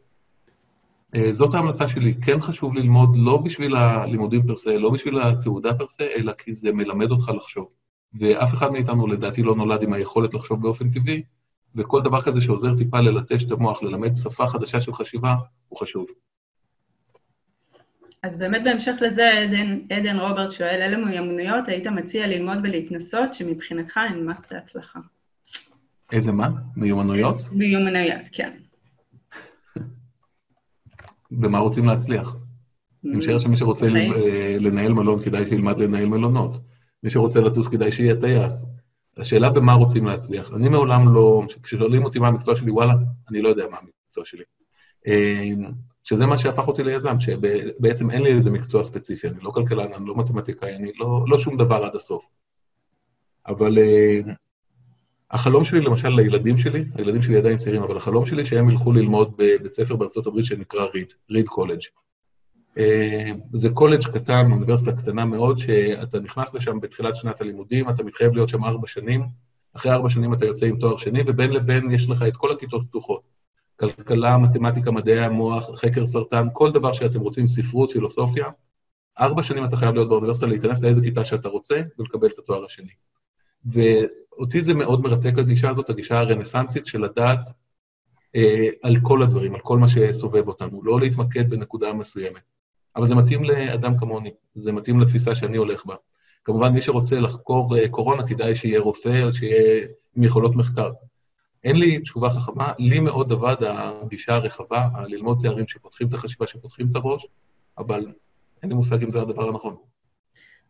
אה, 1.14 1.32
זאת 1.32 1.54
ההמלצה 1.54 1.88
שלי, 1.88 2.14
כן 2.14 2.40
חשוב 2.40 2.74
ללמוד 2.74 3.10
לא 3.16 3.36
בשביל 3.36 3.76
הלימודים 3.76 4.46
פרסה, 4.46 4.76
לא 4.76 4.90
בשביל 4.90 5.20
התעודה 5.20 5.74
פרסה, 5.74 6.04
אלא 6.16 6.32
כי 6.32 6.52
זה 6.52 6.72
מלמד 6.72 7.10
אותך 7.10 7.28
לחשוב. 7.28 7.72
ואף 8.14 8.54
אחד 8.54 8.72
מאיתנו 8.72 9.06
לדעתי 9.06 9.42
לא 9.42 9.56
נולד 9.56 9.82
עם 9.82 9.92
היכולת 9.92 10.34
לחשוב 10.34 10.62
באופן 10.62 10.90
טבעי, 10.90 11.22
וכל 11.74 12.02
דבר 12.02 12.22
כזה 12.22 12.40
שעוזר 12.40 12.76
טיפה 12.76 13.00
ללטש 13.00 13.44
את 13.44 13.52
המוח, 13.52 13.82
ללמד 13.82 14.12
שפה 14.12 14.46
חדשה 14.46 14.80
של 14.80 14.92
חשיבה, 14.92 15.34
הוא 15.68 15.78
חשוב. 15.78 16.06
אז 18.22 18.36
באמת 18.36 18.64
בהמשך 18.64 18.94
לזה, 19.00 19.30
עדן, 19.30 19.78
עדן 19.90 20.18
רוברט 20.18 20.50
שואל, 20.50 20.82
אילו 20.82 21.06
מיומנויות 21.06 21.68
היית 21.68 21.86
מציע 21.86 22.26
ללמוד 22.26 22.58
ולהתנסות 22.62 23.34
שמבחינתך 23.34 23.96
הן 23.96 24.24
מסת 24.24 24.52
הצלחה? 24.52 25.00
איזה 26.12 26.32
מה? 26.32 26.48
מיומנויות? 26.76 27.36
מיומנויות, 27.52 28.22
כן. 28.32 28.50
במה 31.30 31.58
רוצים 31.58 31.84
להצליח? 31.84 32.36
אני 33.04 33.16
משער 33.16 33.38
שמי 33.38 33.56
שרוצה 33.56 33.86
אה, 33.86 34.56
לנהל 34.60 34.92
מלון, 34.92 35.22
כדאי 35.22 35.46
שילמד 35.46 35.78
לנהל 35.78 36.06
מלונות. 36.06 36.60
מי 37.02 37.10
שרוצה 37.10 37.40
לטוס, 37.40 37.68
כדאי 37.68 37.92
שיהיה 37.92 38.16
טייס. 38.20 38.64
השאלה 39.16 39.50
במה 39.50 39.74
רוצים 39.74 40.06
להצליח. 40.06 40.52
אני 40.54 40.68
מעולם 40.68 41.14
לא, 41.14 41.42
כששואלים 41.62 42.04
אותי 42.04 42.18
מה 42.18 42.28
המקצוע 42.28 42.56
שלי, 42.56 42.70
וואלה, 42.70 42.94
אני 43.30 43.42
לא 43.42 43.48
יודע 43.48 43.64
מה 43.70 43.76
המקצוע 43.78 44.24
שלי. 44.24 44.44
אה, 45.06 45.50
שזה 46.04 46.26
מה 46.26 46.38
שהפך 46.38 46.68
אותי 46.68 46.82
ליזם, 46.82 47.20
שבעצם 47.20 48.10
אין 48.10 48.22
לי 48.22 48.30
איזה 48.30 48.50
מקצוע 48.50 48.84
ספציפי, 48.84 49.28
אני 49.28 49.40
לא 49.42 49.50
כלכלן, 49.50 49.92
אני 49.92 50.06
לא 50.06 50.16
מתמטיקאי, 50.16 50.76
אני 50.76 50.92
לא, 50.98 51.24
לא 51.28 51.38
שום 51.38 51.56
דבר 51.56 51.84
עד 51.84 51.94
הסוף. 51.94 52.26
אבל 53.46 53.78
uh, 53.78 54.30
החלום 55.30 55.64
שלי, 55.64 55.80
למשל, 55.80 56.08
לילדים 56.08 56.58
שלי, 56.58 56.84
הילדים 56.94 57.22
שלי 57.22 57.36
עדיין 57.36 57.56
צעירים, 57.56 57.82
אבל 57.82 57.96
החלום 57.96 58.26
שלי 58.26 58.44
שהם 58.44 58.70
ילכו 58.70 58.92
ללמוד 58.92 59.34
בבית 59.36 59.72
ספר 59.72 59.96
בארצות 59.96 60.26
הברית 60.26 60.44
שנקרא 60.44 60.84
ריד, 60.94 61.12
ריד 61.30 61.46
קולג'. 61.48 61.80
Uh, 62.76 62.80
זה 63.52 63.68
קולג' 63.74 64.04
קטן, 64.14 64.52
אוניברסיטה 64.52 64.92
קטנה 64.92 65.24
מאוד, 65.24 65.58
שאתה 65.58 66.20
נכנס 66.20 66.54
לשם 66.54 66.80
בתחילת 66.80 67.16
שנת 67.16 67.40
הלימודים, 67.40 67.90
אתה 67.90 68.04
מתחייב 68.04 68.34
להיות 68.34 68.48
שם 68.48 68.64
ארבע 68.64 68.86
שנים, 68.86 69.26
אחרי 69.72 69.92
ארבע 69.92 70.10
שנים 70.10 70.34
אתה 70.34 70.44
יוצא 70.44 70.66
עם 70.66 70.76
תואר 70.78 70.96
שני, 70.96 71.22
ובין 71.26 71.50
לבין 71.50 71.90
יש 71.90 72.08
לך 72.08 72.24
את 72.28 72.36
כל 72.36 72.50
הכיתות 72.52 72.82
פתוחות. 72.88 73.22
כלכלה, 73.80 74.38
מתמטיקה, 74.38 74.90
מדעי 74.90 75.24
המוח, 75.24 75.70
חקר 75.74 76.06
סרטן, 76.06 76.46
כל 76.52 76.72
דבר 76.72 76.92
שאתם 76.92 77.20
רוצים, 77.20 77.46
ספרות, 77.46 77.90
פילוסופיה. 77.90 78.46
ארבע 79.20 79.42
שנים 79.42 79.64
אתה 79.64 79.76
חייב 79.76 79.94
להיות 79.94 80.08
באוניברסיטה, 80.08 80.46
להיכנס 80.46 80.82
לאיזה 80.82 81.00
כיתה 81.00 81.24
שאתה 81.24 81.48
רוצה 81.48 81.80
ולקבל 81.98 82.26
את 82.26 82.38
התואר 82.38 82.64
השני. 82.64 82.92
ואותי 84.38 84.62
זה 84.62 84.74
מאוד 84.74 85.00
מרתק, 85.00 85.38
הגישה 85.38 85.70
הזאת, 85.70 85.90
הגישה 85.90 86.18
הרנסנסית 86.18 86.86
של 86.86 87.04
לדעת 87.04 87.48
אה, 88.36 88.68
על 88.82 88.96
כל 89.02 89.22
הדברים, 89.22 89.54
על 89.54 89.60
כל 89.60 89.78
מה 89.78 89.88
שסובב 89.88 90.48
אותנו, 90.48 90.82
לא 90.84 91.00
להתמקד 91.00 91.50
בנקודה 91.50 91.92
מסוימת. 91.92 92.42
אבל 92.96 93.06
זה 93.06 93.14
מתאים 93.14 93.44
לאדם 93.44 93.98
כמוני, 93.98 94.30
זה 94.54 94.72
מתאים 94.72 95.00
לתפיסה 95.00 95.34
שאני 95.34 95.56
הולך 95.56 95.86
בה. 95.86 95.94
כמובן, 96.44 96.72
מי 96.72 96.82
שרוצה 96.82 97.20
לחקור 97.20 97.78
אה, 97.78 97.88
קורונה, 97.88 98.26
כדאי 98.26 98.54
שיהיה 98.54 98.80
רופא, 98.80 99.32
שיהיה 99.32 99.86
עם 100.16 100.24
יכולות 100.24 100.56
מחקר. 100.56 100.90
אין 101.64 101.76
לי 101.76 101.98
תשובה 101.98 102.30
חכמה, 102.30 102.72
לי 102.78 103.00
מאוד 103.00 103.32
עבד 103.32 103.56
הגישה 103.60 104.34
הרחבה, 104.34 104.88
ללמוד 105.06 105.38
תארים 105.42 105.68
שפותחים 105.68 106.08
את 106.08 106.14
החשיבה, 106.14 106.46
שפותחים 106.46 106.86
את 106.90 106.96
הראש, 106.96 107.26
אבל 107.78 108.06
אין 108.62 108.70
לי 108.70 108.76
מושג 108.76 109.02
אם 109.02 109.10
זה 109.10 109.20
הדבר 109.22 109.48
הנכון. 109.48 109.76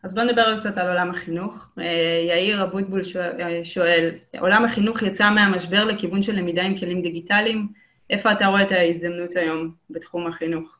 אז 0.02 0.14
בואו 0.14 0.26
נדבר 0.26 0.60
קצת 0.60 0.78
על 0.78 0.88
עולם 0.88 1.10
החינוך. 1.10 1.68
אה, 1.78 1.84
יאיר 2.28 2.64
אבוטבול 2.64 3.02
אה, 3.16 3.64
שואל, 3.64 4.10
עולם 4.40 4.64
החינוך 4.64 5.02
יצא 5.02 5.30
מהמשבר 5.30 5.84
לכיוון 5.84 6.22
של 6.22 6.32
למידה 6.32 6.62
עם 6.62 6.78
כלים 6.78 7.02
דיגיטליים, 7.02 7.68
איפה 8.10 8.32
אתה 8.32 8.46
רואה 8.46 8.62
את 8.62 8.72
ההזדמנות 8.72 9.36
היום 9.36 9.74
בתחום 9.90 10.26
החינוך? 10.26 10.78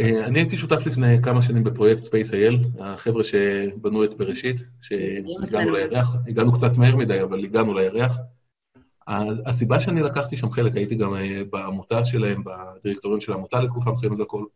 אה, 0.00 0.26
אני 0.26 0.38
הייתי 0.38 0.56
שותף 0.56 0.86
לפני 0.86 1.22
כמה 1.22 1.42
שנים 1.42 1.64
בפרויקט 1.64 2.02
Space.il, 2.02 2.82
החבר'ה 2.82 3.24
שבנו 3.24 4.04
את 4.04 4.14
בראשית, 4.16 4.56
שהגענו 4.82 5.70
לירח, 5.70 6.16
הגענו 6.28 6.52
קצת 6.52 6.76
מהר 6.76 6.96
מדי, 6.96 7.22
אבל 7.22 7.44
הגענו 7.44 7.74
לירח. 7.74 8.16
הסיבה 9.46 9.80
שאני 9.80 10.02
לקחתי 10.02 10.36
שם 10.36 10.50
חלק, 10.50 10.76
הייתי 10.76 10.94
גם 10.94 11.14
בעמותה 11.50 12.04
שלהם, 12.04 12.42
בדירקטוריון 12.44 13.20
של 13.20 13.32
העמותה 13.32 13.60
לתקופה 13.60 13.90
מסוימת 13.90 14.18
והכול. 14.18 14.46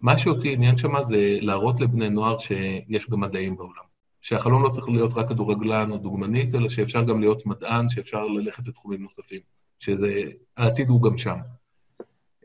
מה 0.00 0.18
שאותי 0.18 0.52
עניין 0.52 0.76
שם 0.76 1.02
זה 1.02 1.38
להראות 1.40 1.80
לבני 1.80 2.10
נוער 2.10 2.38
שיש 2.38 3.10
גם 3.10 3.20
מדעים 3.20 3.56
בעולם. 3.56 3.90
שהחלום 4.20 4.62
לא 4.62 4.68
צריך 4.68 4.88
להיות 4.88 5.12
רק 5.14 5.28
כדורגלן 5.28 5.90
או 5.90 5.96
דוגמנית, 5.96 6.54
אלא 6.54 6.68
שאפשר 6.68 7.02
גם 7.02 7.20
להיות 7.20 7.46
מדען, 7.46 7.88
שאפשר 7.88 8.24
ללכת 8.24 8.66
לתחומים 8.66 9.02
נוספים, 9.02 9.40
שזה, 9.78 10.22
העתיד 10.56 10.88
הוא 10.88 11.02
גם 11.02 11.18
שם. 11.18 11.36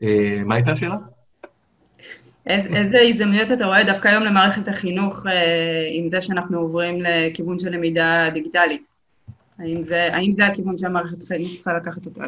אה, 0.02 0.42
מה 0.44 0.54
הייתה 0.54 0.72
השאלה? 0.72 0.96
איזה 2.46 2.98
הזדמנויות 3.00 3.52
אתה 3.52 3.66
רואה 3.66 3.84
דווקא 3.84 4.08
היום 4.08 4.22
למערכת 4.22 4.68
החינוך 4.68 5.26
אה, 5.26 5.32
עם 5.92 6.08
זה 6.08 6.22
שאנחנו 6.22 6.58
עוברים 6.58 6.98
לכיוון 7.00 7.58
של 7.58 7.70
למידה 7.70 8.28
דיגיטלית? 8.32 8.82
האם 9.58 9.84
זה, 9.84 10.08
האם 10.12 10.32
זה 10.32 10.46
הכיוון 10.46 10.78
שהמערכת 10.78 11.22
החינוך 11.22 11.50
צריכה 11.54 11.76
לקחת 11.76 12.06
אותו? 12.06 12.20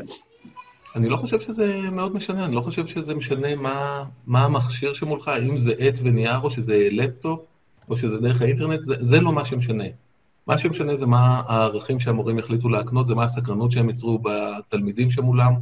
אני 0.96 1.08
לא 1.08 1.16
חושב 1.16 1.40
שזה 1.40 1.90
מאוד 1.92 2.14
משנה, 2.14 2.44
אני 2.44 2.54
לא 2.54 2.60
חושב 2.60 2.86
שזה 2.86 3.14
משנה 3.14 3.56
מה, 3.56 4.04
מה 4.26 4.44
המכשיר 4.44 4.92
שמולך, 4.92 5.28
האם 5.28 5.56
זה 5.56 5.72
עט 5.78 5.98
ונייר 6.02 6.38
או 6.38 6.50
שזה 6.50 6.88
לפטופ 6.90 7.40
או 7.88 7.96
שזה 7.96 8.18
דרך 8.18 8.42
האינטרנט, 8.42 8.84
זה, 8.84 8.94
זה 9.00 9.20
לא 9.20 9.32
מה 9.32 9.44
שמשנה. 9.44 9.84
מה 10.46 10.58
שמשנה 10.58 10.96
זה 10.96 11.06
מה 11.06 11.42
הערכים 11.46 12.00
שהמורים 12.00 12.38
יחליטו 12.38 12.68
להקנות, 12.68 13.06
זה 13.06 13.14
מה 13.14 13.24
הסקרנות 13.24 13.70
שהם 13.70 13.88
ייצרו 13.88 14.18
בתלמידים 14.18 15.10
שמולם, 15.10 15.54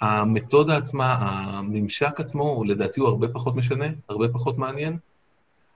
המתודה 0.00 0.76
עצמה, 0.76 1.16
הממשק 1.20 2.20
עצמו, 2.20 2.64
לדעתי 2.64 3.00
הוא 3.00 3.08
הרבה 3.08 3.28
פחות 3.28 3.56
משנה, 3.56 3.86
הרבה 4.08 4.28
פחות 4.28 4.58
מעניין, 4.58 4.98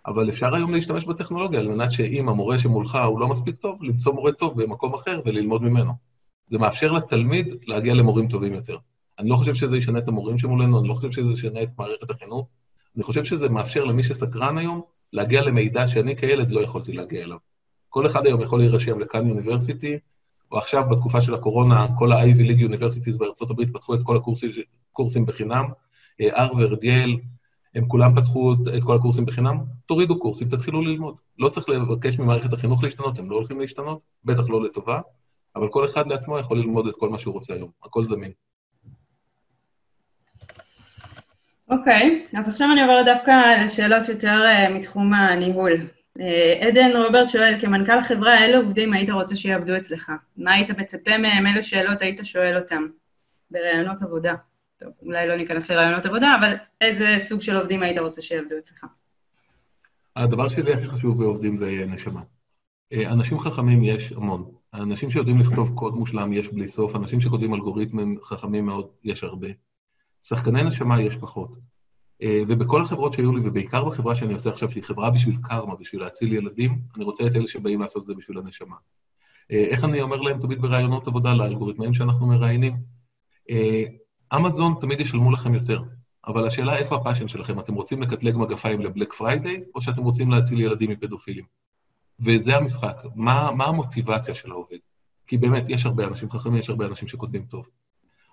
אבל 0.06 0.28
אפשר 0.28 0.54
היום 0.54 0.74
להשתמש 0.74 1.04
בטכנולוגיה 1.04 1.60
על 1.60 1.68
מנת 1.68 1.92
שאם 1.92 2.28
המורה 2.28 2.58
שמולך 2.58 2.98
הוא 3.06 3.20
לא 3.20 3.28
מספיק 3.28 3.56
טוב, 3.56 3.82
למצוא 3.82 4.12
מורה 4.12 4.32
טוב 4.32 4.62
במקום 4.62 4.94
אחר 4.94 5.20
וללמוד 5.24 5.62
ממנו. 5.62 5.92
זה 6.48 6.58
מאפשר 6.58 6.92
לתלמיד 6.92 7.54
להגיע 7.66 7.94
למורים 7.94 8.28
טובים 8.28 8.54
יותר. 8.54 8.76
אני 9.18 9.28
לא 9.28 9.36
חושב 9.36 9.54
שזה 9.54 9.76
ישנה 9.76 9.98
את 9.98 10.08
המורים 10.08 10.38
שמולנו, 10.38 10.80
אני 10.80 10.88
לא 10.88 10.94
חושב 10.94 11.10
שזה 11.10 11.32
ישנה 11.32 11.62
את 11.62 11.68
מערכת 11.78 12.10
החינוך, 12.10 12.48
אני 12.96 13.02
חושב 13.02 13.24
שזה 13.24 13.48
מאפשר 13.48 13.84
למי 13.84 14.02
שסקרן 14.02 14.58
היום 14.58 14.80
להגיע 15.12 15.42
למידע 15.42 15.88
שאני 15.88 16.16
כילד 16.16 16.50
לא 16.50 16.60
יכולתי 16.60 16.92
להגיע 16.92 17.24
אליו. 17.24 17.38
כל 17.88 18.06
אחד 18.06 18.26
היום 18.26 18.40
יכול 18.40 18.58
להירשם 18.58 19.00
לכאן 19.00 19.28
יוניברסיטי, 19.28 19.98
או 20.52 20.58
עכשיו, 20.58 20.84
בתקופה 20.90 21.20
של 21.20 21.34
הקורונה, 21.34 21.86
כל 21.98 22.12
ה-Ivy 22.12 22.50
League 22.50 22.60
Universities 22.60 23.18
בארצות 23.18 23.50
הברית 23.50 23.68
פתחו 23.72 23.94
את 23.94 24.00
כל 24.02 24.16
הקורסים 24.92 25.26
בחינם, 25.26 25.64
הרווארד, 26.20 26.84
יל, 26.84 27.20
הם 27.74 27.88
כולם 27.88 28.20
פתחו 28.20 28.54
את 28.76 28.82
כל 28.82 28.96
הקורסים 28.96 29.26
בחינם, 29.26 29.58
תורידו 29.86 30.18
קורסים, 30.18 30.48
תתחילו 30.48 30.80
ללמוד. 30.80 31.14
לא 31.38 31.48
צריך 31.48 31.68
לבקש 31.68 32.18
ממערכת 32.18 32.52
החינוך 32.52 32.82
להשתנות, 32.82 33.18
הם 33.18 33.30
לא 33.30 33.36
הולכים 33.36 33.60
להשתנות, 33.60 34.00
בטח 34.24 34.48
לא 34.48 34.64
לטובה, 34.64 35.00
אבל 35.56 35.68
כל 35.68 35.84
אחד 35.84 36.06
לעצמו 36.06 36.38
יכול 36.38 36.58
ללמוד 36.58 36.86
את 36.86 36.94
כל 36.98 37.08
מה 37.08 37.18
שהוא 37.18 37.34
רוצה 37.34 37.54
היום, 37.54 37.70
הכל 37.84 38.04
זמין. 38.04 38.32
אוקיי, 41.68 42.26
okay, 42.32 42.38
אז 42.38 42.48
עכשיו 42.48 42.68
אני 42.72 42.82
עוברת 42.82 43.06
דווקא 43.06 43.64
לשאלות 43.64 44.08
יותר 44.08 44.42
uh, 44.44 44.70
מתחום 44.70 45.14
הניהול. 45.14 45.72
אה, 46.20 46.66
עדן 46.68 46.96
רוברט 46.96 47.28
שואל, 47.28 47.60
כמנכ"ל 47.60 47.98
החברה, 47.98 48.44
אילו 48.44 48.60
עובדים 48.60 48.92
היית 48.92 49.10
רוצה 49.10 49.36
שיעבדו 49.36 49.76
אצלך? 49.76 50.12
מה 50.36 50.52
היית 50.52 50.70
מצפה 50.70 51.18
מהם? 51.18 51.46
אילו 51.46 51.62
שאלות 51.62 52.02
היית 52.02 52.20
שואל 52.22 52.56
אותם 52.56 52.86
בראיונות 53.50 54.02
עבודה? 54.02 54.34
טוב, 54.78 54.92
אולי 55.02 55.28
לא 55.28 55.36
ניכנס 55.36 55.70
לראיונות 55.70 56.06
עבודה, 56.06 56.36
אבל 56.40 56.54
איזה 56.80 57.16
סוג 57.24 57.42
של 57.42 57.56
עובדים 57.56 57.82
היית 57.82 57.98
רוצה 57.98 58.22
שיעבדו 58.22 58.58
אצלך? 58.58 58.86
הדבר 60.16 60.48
שלי 60.48 60.72
הכי 60.72 60.84
חשוב 60.84 61.18
בעובדים 61.18 61.56
זה 61.56 61.84
נשמה. 61.86 62.20
אה, 62.92 63.12
אנשים 63.12 63.38
חכמים 63.38 63.84
יש 63.84 64.12
המון. 64.12 64.50
אנשים 64.74 65.10
שיודעים 65.10 65.38
לכתוב 65.38 65.70
קוד 65.74 65.94
מושלם 65.94 66.32
יש 66.32 66.48
בלי 66.48 66.68
סוף, 66.68 66.96
אנשים 66.96 67.20
שכותבים 67.20 67.54
אלגוריתמים 67.54 68.18
חכמים 68.24 68.66
מאוד 68.66 68.88
יש 69.04 69.24
הרבה. 69.24 69.48
שחקני 70.22 70.64
נשמה 70.64 71.00
יש 71.02 71.16
פחות. 71.16 71.50
אה, 72.22 72.42
ובכל 72.48 72.82
החברות 72.82 73.12
שהיו 73.12 73.32
לי, 73.32 73.40
ובעיקר 73.44 73.84
בחברה 73.84 74.14
שאני 74.14 74.32
עושה 74.32 74.50
עכשיו, 74.50 74.70
שהיא 74.70 74.82
חברה 74.82 75.10
בשביל 75.10 75.36
קרמה, 75.42 75.74
בשביל 75.74 76.00
להציל 76.00 76.32
ילדים, 76.32 76.78
אני 76.96 77.04
רוצה 77.04 77.26
את 77.26 77.36
אלה 77.36 77.46
שבאים 77.46 77.80
לעשות 77.80 78.02
את 78.02 78.06
זה 78.06 78.14
בשביל 78.14 78.38
הנשמה. 78.38 78.76
אה, 79.50 79.64
איך 79.64 79.84
אני 79.84 80.00
אומר 80.00 80.16
להם 80.16 80.40
תמיד 80.40 80.62
בראיונות 80.62 81.06
עבודה, 81.06 81.34
לאלגוריתמאים 81.34 81.94
שאנחנו 81.94 82.26
מראיינים? 82.26 82.76
אה, 83.50 83.84
אמזון 84.36 84.74
תמיד 84.80 85.00
ישלמו 85.00 85.30
לכם 85.30 85.54
יותר, 85.54 85.82
אבל 86.26 86.46
השאלה 86.46 86.76
איפה 86.76 86.96
ה 86.96 87.00
passion 87.00 87.28
שלכם, 87.28 87.60
אתם 87.60 87.74
רוצים 87.74 88.02
לקטלג 88.02 88.36
מגפיים 88.36 88.80
ל 88.80 88.85
Black 88.85 89.12
Friday, 89.12 89.64
או 89.74 89.80
שאתם 89.80 90.02
רוצים 90.02 90.30
להציל 90.30 90.60
ילדים 90.60 90.90
מפדופילים? 90.90 91.44
וזה 92.20 92.56
המשחק, 92.56 92.96
מה, 93.14 93.50
מה 93.56 93.64
המוטיבציה 93.64 94.34
של 94.34 94.50
העובד? 94.50 94.78
כי 95.26 95.38
באמת, 95.38 95.64
יש 95.68 95.86
הרבה 95.86 96.04
אנשים 96.04 96.30
חכמים, 96.30 96.56
יש 96.56 96.70
הרבה 96.70 96.86
אנשים 96.86 97.08
שכותבים 97.08 97.44
טוב. 97.44 97.68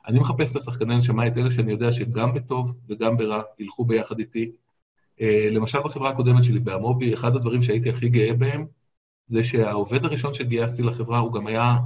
אני 0.08 0.20
מחפש 0.20 0.52
את 0.52 0.56
השחקני 0.56 0.98
נשמה, 0.98 1.28
את 1.28 1.38
אלה 1.38 1.52
שאני 1.52 1.72
יודע 1.72 1.92
שגם 1.92 2.34
בטוב 2.34 2.74
וגם 2.90 3.18
ברע 3.18 3.42
ילכו 3.60 3.86
ביחד 3.86 4.20
איתי. 4.20 4.52
אה, 5.22 5.48
למשל 5.52 5.80
בחברה 5.80 6.10
הקודמת 6.10 6.44
שלי, 6.44 6.60
באמובי, 6.60 7.14
אחד 7.14 7.36
הדברים 7.36 7.62
שהייתי 7.62 7.90
הכי 7.90 8.10
גאה 8.10 8.34
בהם, 8.34 8.66
זה 9.28 9.44
שהעובד 9.44 10.06
הראשון 10.06 10.34
שגייסתי 10.34 10.84
לחברה, 10.84 11.20
הוא 11.20 11.34
גם 11.34 11.48
היה 11.48 11.78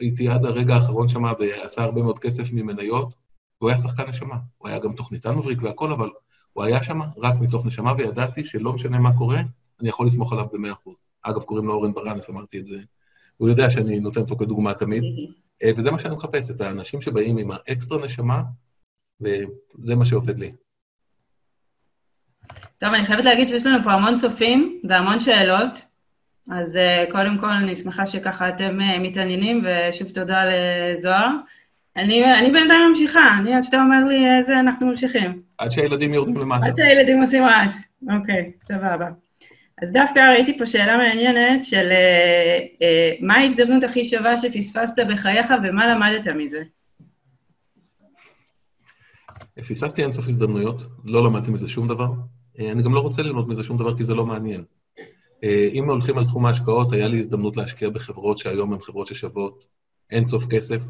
הייתי 0.00 0.28
עד 0.28 0.44
הרגע 0.44 0.74
האחרון 0.74 1.08
שם 1.08 1.22
ועשה 1.38 1.82
הרבה 1.82 2.02
מאוד 2.02 2.18
כסף 2.18 2.52
ממניות, 2.52 3.14
והוא 3.60 3.70
היה 3.70 3.78
שחקן 3.78 4.08
נשמה. 4.08 4.36
הוא 4.58 4.68
היה 4.68 4.78
גם 4.78 4.92
תוכניתן 4.92 5.34
מבריק 5.34 5.62
והכל, 5.62 5.92
אבל 5.92 6.10
הוא 6.52 6.64
היה 6.64 6.82
שם 6.82 7.00
רק 7.16 7.34
מתוך 7.40 7.66
נשמה, 7.66 7.92
וידעתי 7.98 8.44
שלא 8.44 8.72
משנה 8.72 8.98
מה 8.98 9.16
קורה, 9.18 9.40
אני 9.82 9.88
יכול 9.88 10.06
לסמוך 10.06 10.32
עליו 10.32 10.46
במאה 10.52 10.72
אחוז. 10.72 11.02
אגב, 11.22 11.42
קוראים 11.42 11.66
לו 11.66 11.74
אורן 11.74 11.92
ברנס, 11.92 12.30
אמרתי 12.30 12.58
את 12.58 12.66
זה. 12.66 12.78
הוא 13.36 13.48
יודע 13.48 13.70
שאני 13.70 14.00
נותן 14.00 14.20
אותו 14.20 14.36
כדוגמה 14.36 14.74
תמיד. 14.74 15.02
אה, 15.62 15.70
וזה 15.76 15.90
מה 15.90 15.98
שאני 15.98 16.14
מחפש, 16.14 16.50
את 16.50 16.60
האנשים 16.60 17.02
שבאים 17.02 17.38
עם 17.38 17.50
האקסטרה 17.50 18.04
נשמה, 18.04 18.42
וזה 19.20 19.94
מה 19.94 20.04
שעובד 20.04 20.38
לי. 20.38 20.52
טוב, 22.78 22.94
אני 22.94 23.06
חייבת 23.06 23.24
להגיד 23.24 23.48
שיש 23.48 23.66
לנו 23.66 23.84
פה 23.84 23.92
המון 23.92 24.16
צופים 24.16 24.80
והמון 24.88 25.20
שאלות, 25.20 25.86
אז 26.50 26.76
uh, 26.76 27.12
קודם 27.12 27.38
כל 27.38 27.50
אני 27.50 27.76
שמחה 27.76 28.06
שככה 28.06 28.48
אתם 28.48 28.78
uh, 28.80 28.98
מתעניינים, 28.98 29.64
ושוב 29.64 30.08
תודה 30.08 30.42
לזוהר. 30.44 31.28
אני, 31.96 32.34
אני 32.38 32.50
בינתיים 32.50 32.88
ממשיכה, 32.88 33.38
אני 33.38 33.54
עד 33.54 33.62
שאתה 33.62 33.82
אומר 33.82 34.04
לי 34.08 34.38
איזה 34.38 34.60
אנחנו 34.60 34.86
ממשיכים. 34.86 35.42
עד 35.58 35.70
שהילדים 35.70 36.14
יורדים 36.14 36.36
למטה. 36.36 36.66
עד 36.66 36.76
שהילדים 36.76 37.20
עושים 37.20 37.44
רעש, 37.44 37.72
אוקיי, 38.18 38.52
סבבה. 38.62 39.10
אז 39.82 39.90
דווקא 39.92 40.18
ראיתי 40.18 40.58
פה 40.58 40.66
שאלה 40.66 40.96
מעניינת 40.96 41.64
של 41.64 41.88
אה, 41.90 42.58
אה, 42.82 43.12
מה 43.20 43.34
ההזדמנות 43.34 43.82
הכי 43.82 44.04
שווה 44.04 44.36
שפספסת 44.36 44.94
בחייך 45.10 45.52
ומה 45.64 45.94
למדת 45.94 46.34
מזה? 46.36 46.62
פיססתי 49.66 50.02
אינסוף 50.02 50.28
הזדמנויות, 50.28 50.82
לא 51.04 51.24
למדתי 51.24 51.50
מזה 51.50 51.68
שום 51.68 51.88
דבר. 51.88 52.08
אה, 52.58 52.72
אני 52.72 52.82
גם 52.82 52.94
לא 52.94 53.00
רוצה 53.00 53.22
ללמוד 53.22 53.48
מזה 53.48 53.64
שום 53.64 53.78
דבר 53.78 53.96
כי 53.96 54.04
זה 54.04 54.14
לא 54.14 54.26
מעניין. 54.26 54.64
אה, 55.44 55.68
אם 55.72 55.90
הולכים 55.90 56.18
על 56.18 56.24
תחום 56.24 56.46
ההשקעות, 56.46 56.92
היה 56.92 57.08
לי 57.08 57.18
הזדמנות 57.18 57.56
להשקיע 57.56 57.90
בחברות 57.90 58.38
שהיום 58.38 58.72
הן 58.72 58.80
חברות 58.80 59.06
ששוות 59.06 59.64
אינסוף 60.10 60.44
כסף. 60.50 60.82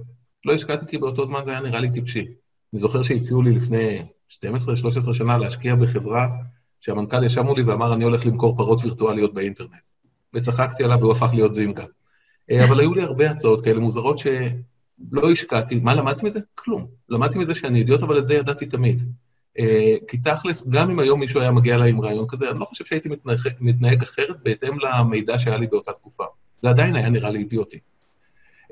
לא 0.44 0.52
השקעתי 0.52 0.87
כי 0.87 0.98
באותו 0.98 1.26
זמן 1.26 1.40
זה 1.44 1.50
היה 1.50 1.61
נראה 1.61 1.81
לי 1.81 1.90
טיפשי. 1.90 2.20
אני 2.72 2.78
זוכר 2.81 3.02
שהציעו 3.02 3.42
לי 3.42 3.52
לפני 3.52 4.02
12-13 4.31 5.14
שנה 5.14 5.38
להשקיע 5.38 5.74
בחברה 5.74 6.28
שהמנכ"ל 6.83 7.25
ישב 7.25 7.42
מולי 7.42 7.62
ואמר, 7.62 7.95
אני 7.95 8.05
הולך 8.05 8.27
למכור 8.27 8.57
פרות 8.57 8.85
וירטואליות 8.85 9.35
באינטרנט. 9.35 9.71
וצחקתי 10.35 10.85
עליו 10.85 10.99
והוא 11.01 11.12
הפך 11.12 11.31
להיות 11.35 11.53
זינגה. 11.53 11.85
אה, 12.51 12.64
אבל 12.64 12.81
היו 12.81 12.95
לי 12.95 13.03
הרבה 13.03 13.31
הצעות 13.31 13.64
כאלה 13.64 13.81
מוזרות 13.81 14.18
שלא 14.18 15.31
השקעתי. 15.33 15.81
מה 15.81 15.95
למדתי 15.95 16.27
מזה? 16.27 16.40
כלום. 16.55 16.87
למדתי 17.09 17.38
מזה 17.38 17.55
שאני 17.55 17.79
אידיוט, 17.79 18.03
אבל 18.03 18.18
את 18.18 18.27
זה 18.27 18.35
ידעתי 18.35 18.66
תמיד. 18.66 19.03
אה, 19.59 19.97
כי 20.09 20.18
תכלס, 20.18 20.68
גם 20.68 20.90
אם 20.90 20.99
היום 20.99 21.21
מישהו 21.21 21.40
היה 21.40 21.51
מגיע 21.51 21.75
אליי 21.75 21.90
עם 21.90 22.01
רעיון 22.01 22.27
כזה, 22.29 22.51
אני 22.51 22.59
לא 22.59 22.64
חושב 22.64 22.85
שהייתי 22.85 23.09
מתנהג, 23.09 23.38
מתנהג 23.61 24.03
אחרת 24.03 24.37
בהתאם 24.42 24.79
למידע 24.79 25.38
שהיה 25.38 25.57
לי 25.57 25.66
באותה 25.66 25.92
תקופה. 25.92 26.25
זה 26.62 26.68
עדיין 26.68 26.97
היה 26.97 27.11
נראה 27.11 27.31
לי 27.31 27.38
אידיוטי. 27.38 27.79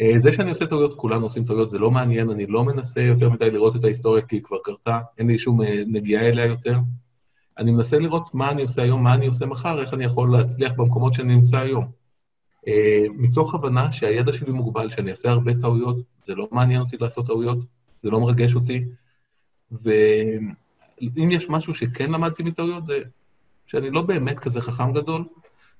אה, 0.00 0.12
זה 0.18 0.32
שאני 0.32 0.50
עושה 0.50 0.66
טעויות, 0.66 0.94
כולנו 0.96 1.26
עושים 1.26 1.44
טעויות, 1.44 1.70
זה 1.70 1.78
לא 1.78 1.90
מעניין, 1.90 2.30
אני 2.30 2.46
לא 2.46 2.64
מנסה 2.64 3.00
יותר 3.00 3.30
מדי 3.30 3.50
לראות 3.50 3.76
את 3.76 3.84
ההיסטוריה 3.84 4.22
כי 4.22 4.36
היא 4.36 4.42
כבר 4.42 4.58
קרתה, 4.64 5.00
אין 5.18 5.26
לי 5.26 5.38
שום 5.38 5.60
נגיעה 5.86 6.28
אליה 6.28 6.46
יותר. 6.46 6.78
אני 7.60 7.72
מנסה 7.72 7.98
לראות 7.98 8.34
מה 8.34 8.50
אני 8.50 8.62
עושה 8.62 8.82
היום, 8.82 9.02
מה 9.02 9.14
אני 9.14 9.26
עושה 9.26 9.46
מחר, 9.46 9.80
איך 9.80 9.94
אני 9.94 10.04
יכול 10.04 10.32
להצליח 10.32 10.72
במקומות 10.76 11.14
שאני 11.14 11.34
נמצא 11.34 11.58
היום. 11.58 12.00
Uh, 12.66 12.70
מתוך 13.14 13.54
הבנה 13.54 13.92
שהידע 13.92 14.32
שלי 14.32 14.52
מוגבל, 14.52 14.88
שאני 14.88 15.10
אעשה 15.10 15.30
הרבה 15.30 15.52
טעויות, 15.60 15.96
זה 16.24 16.34
לא 16.34 16.48
מעניין 16.50 16.80
אותי 16.80 16.96
לעשות 17.00 17.26
טעויות, 17.26 17.58
זה 18.02 18.10
לא 18.10 18.20
מרגש 18.20 18.54
אותי, 18.54 18.84
ואם 19.72 21.30
יש 21.30 21.50
משהו 21.50 21.74
שכן 21.74 22.10
למדתי 22.10 22.42
מטעויות, 22.42 22.84
זה 22.84 22.98
שאני 23.66 23.90
לא 23.90 24.02
באמת 24.02 24.38
כזה 24.38 24.60
חכם 24.60 24.92
גדול, 24.92 25.24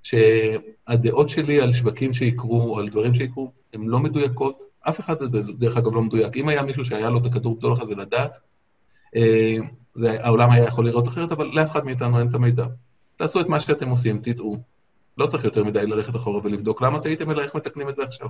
שהדעות 0.02 1.28
שלי 1.28 1.60
על 1.60 1.72
שווקים 1.72 2.14
שיקרו, 2.14 2.78
על 2.78 2.88
דברים 2.88 3.14
שיקרו, 3.14 3.52
הן 3.72 3.86
לא 3.86 3.98
מדויקות. 3.98 4.62
אף 4.80 5.00
אחד 5.00 5.22
הזה, 5.22 5.40
דרך 5.42 5.76
אגב, 5.76 5.94
לא 5.94 6.02
מדויק. 6.02 6.36
אם 6.36 6.48
היה 6.48 6.62
מישהו 6.62 6.84
שהיה 6.84 7.10
לו 7.10 7.18
את 7.18 7.26
הכדור 7.26 7.56
בדולח 7.56 7.80
הזה 7.80 7.94
לדעת, 7.94 8.38
אה, 9.16 9.56
זה, 9.94 10.16
העולם 10.20 10.50
היה 10.50 10.64
יכול 10.64 10.86
לראות 10.86 11.08
אחרת, 11.08 11.32
אבל 11.32 11.50
לאף 11.52 11.70
אחד 11.70 11.84
מאיתנו 11.84 12.18
אין 12.18 12.28
את 12.28 12.34
המידע. 12.34 12.66
תעשו 13.16 13.40
את 13.40 13.48
מה 13.48 13.60
שאתם 13.60 13.88
עושים, 13.88 14.20
תדעו. 14.22 14.56
לא 15.18 15.26
צריך 15.26 15.44
יותר 15.44 15.64
מדי 15.64 15.86
ללכת 15.86 16.16
אחורה 16.16 16.40
ולבדוק 16.44 16.82
למה 16.82 17.00
טעיתם, 17.00 17.30
אלא 17.30 17.42
איך 17.42 17.54
מתקנים 17.54 17.88
את 17.88 17.94
זה 17.94 18.02
עכשיו. 18.02 18.28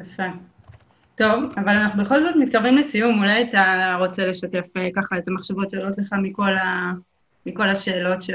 יפה. 0.00 0.22
טוב, 1.14 1.44
אבל 1.56 1.68
אנחנו 1.68 2.04
בכל 2.04 2.22
זאת 2.22 2.34
מתקרבים 2.36 2.78
לסיום, 2.78 3.18
אולי 3.18 3.42
אתה 3.42 3.96
רוצה 3.98 4.26
לשתף 4.26 4.64
אה, 4.76 4.88
ככה 4.96 5.16
איזה 5.16 5.30
מחשבות 5.30 5.70
שעולות 5.70 5.98
לך 5.98 6.12
מכל, 6.22 6.54
ה... 6.56 6.92
מכל 7.46 7.68
השאלות 7.68 8.22
ש... 8.22 8.30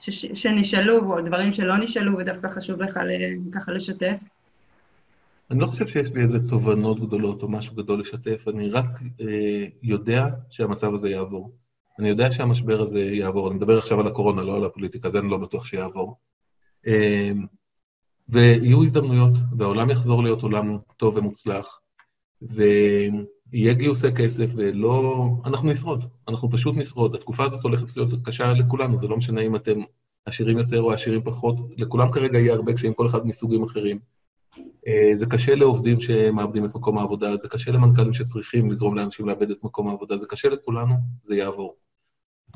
ש... 0.00 0.26
שנשאלו, 0.34 1.12
או 1.12 1.20
דברים 1.20 1.52
שלא 1.52 1.76
נשאלו, 1.76 2.18
ודווקא 2.18 2.48
חשוב 2.48 2.82
לך 2.82 2.98
ככה 3.54 3.72
לשתף. 3.72 4.16
אני 5.50 5.60
לא 5.60 5.66
חושב 5.66 5.86
שיש 5.86 6.08
לי 6.08 6.20
איזה 6.20 6.48
תובנות 6.48 7.00
גדולות 7.00 7.42
או 7.42 7.48
משהו 7.48 7.76
גדול 7.76 8.00
לשתף, 8.00 8.44
אני 8.48 8.70
רק 8.70 8.86
אה, 9.20 9.66
יודע 9.82 10.28
שהמצב 10.50 10.94
הזה 10.94 11.10
יעבור. 11.10 11.52
אני 11.98 12.08
יודע 12.08 12.32
שהמשבר 12.32 12.80
הזה 12.80 13.00
יעבור, 13.00 13.48
אני 13.48 13.56
מדבר 13.56 13.78
עכשיו 13.78 14.00
על 14.00 14.06
הקורונה, 14.06 14.42
לא 14.42 14.56
על 14.56 14.64
הפוליטיקה, 14.64 15.10
זה 15.10 15.18
אני 15.18 15.30
לא 15.30 15.38
בטוח 15.38 15.66
שיעבור. 15.66 16.16
אה, 16.86 17.32
ויהיו 18.28 18.84
הזדמנויות, 18.84 19.32
והעולם 19.58 19.90
יחזור 19.90 20.22
להיות 20.22 20.42
עולם 20.42 20.78
טוב 20.96 21.16
ומוצלח, 21.16 21.80
ויהיה 22.42 23.72
גיוסי 23.72 24.12
כסף, 24.16 24.50
ולא... 24.56 25.28
אנחנו 25.44 25.70
נשרוד, 25.70 26.04
אנחנו 26.28 26.50
פשוט 26.50 26.76
נשרוד. 26.76 27.14
התקופה 27.14 27.44
הזאת 27.44 27.60
הולכת 27.62 27.96
להיות 27.96 28.10
קשה 28.24 28.52
לכולנו, 28.52 28.98
זה 28.98 29.08
לא 29.08 29.16
משנה 29.16 29.40
אם 29.40 29.56
אתם 29.56 29.80
עשירים 30.26 30.58
יותר 30.58 30.80
או 30.80 30.92
עשירים 30.92 31.22
פחות, 31.24 31.56
לכולם 31.76 32.12
כרגע 32.12 32.38
יהיה 32.38 32.54
הרבה 32.54 32.72
קשיים, 32.72 32.94
כל 32.94 33.06
אחד 33.06 33.26
מסוגים 33.26 33.62
אחרים. 33.62 33.98
אה, 34.86 35.16
זה 35.16 35.26
קשה 35.26 35.54
לעובדים 35.54 36.00
שמאבדים 36.00 36.64
את 36.64 36.74
מקום 36.74 36.98
העבודה, 36.98 37.36
זה 37.36 37.48
קשה 37.48 37.70
למנכ"לים 37.70 38.12
שצריכים 38.12 38.70
לגרום 38.70 38.96
לאנשים 38.96 39.28
לאבד 39.28 39.50
את 39.50 39.64
מקום 39.64 39.88
העבודה, 39.88 40.16
זה 40.16 40.26
קשה 40.26 40.48
לכולנו, 40.48 40.94
זה 41.22 41.36
יעבור. 41.36 41.76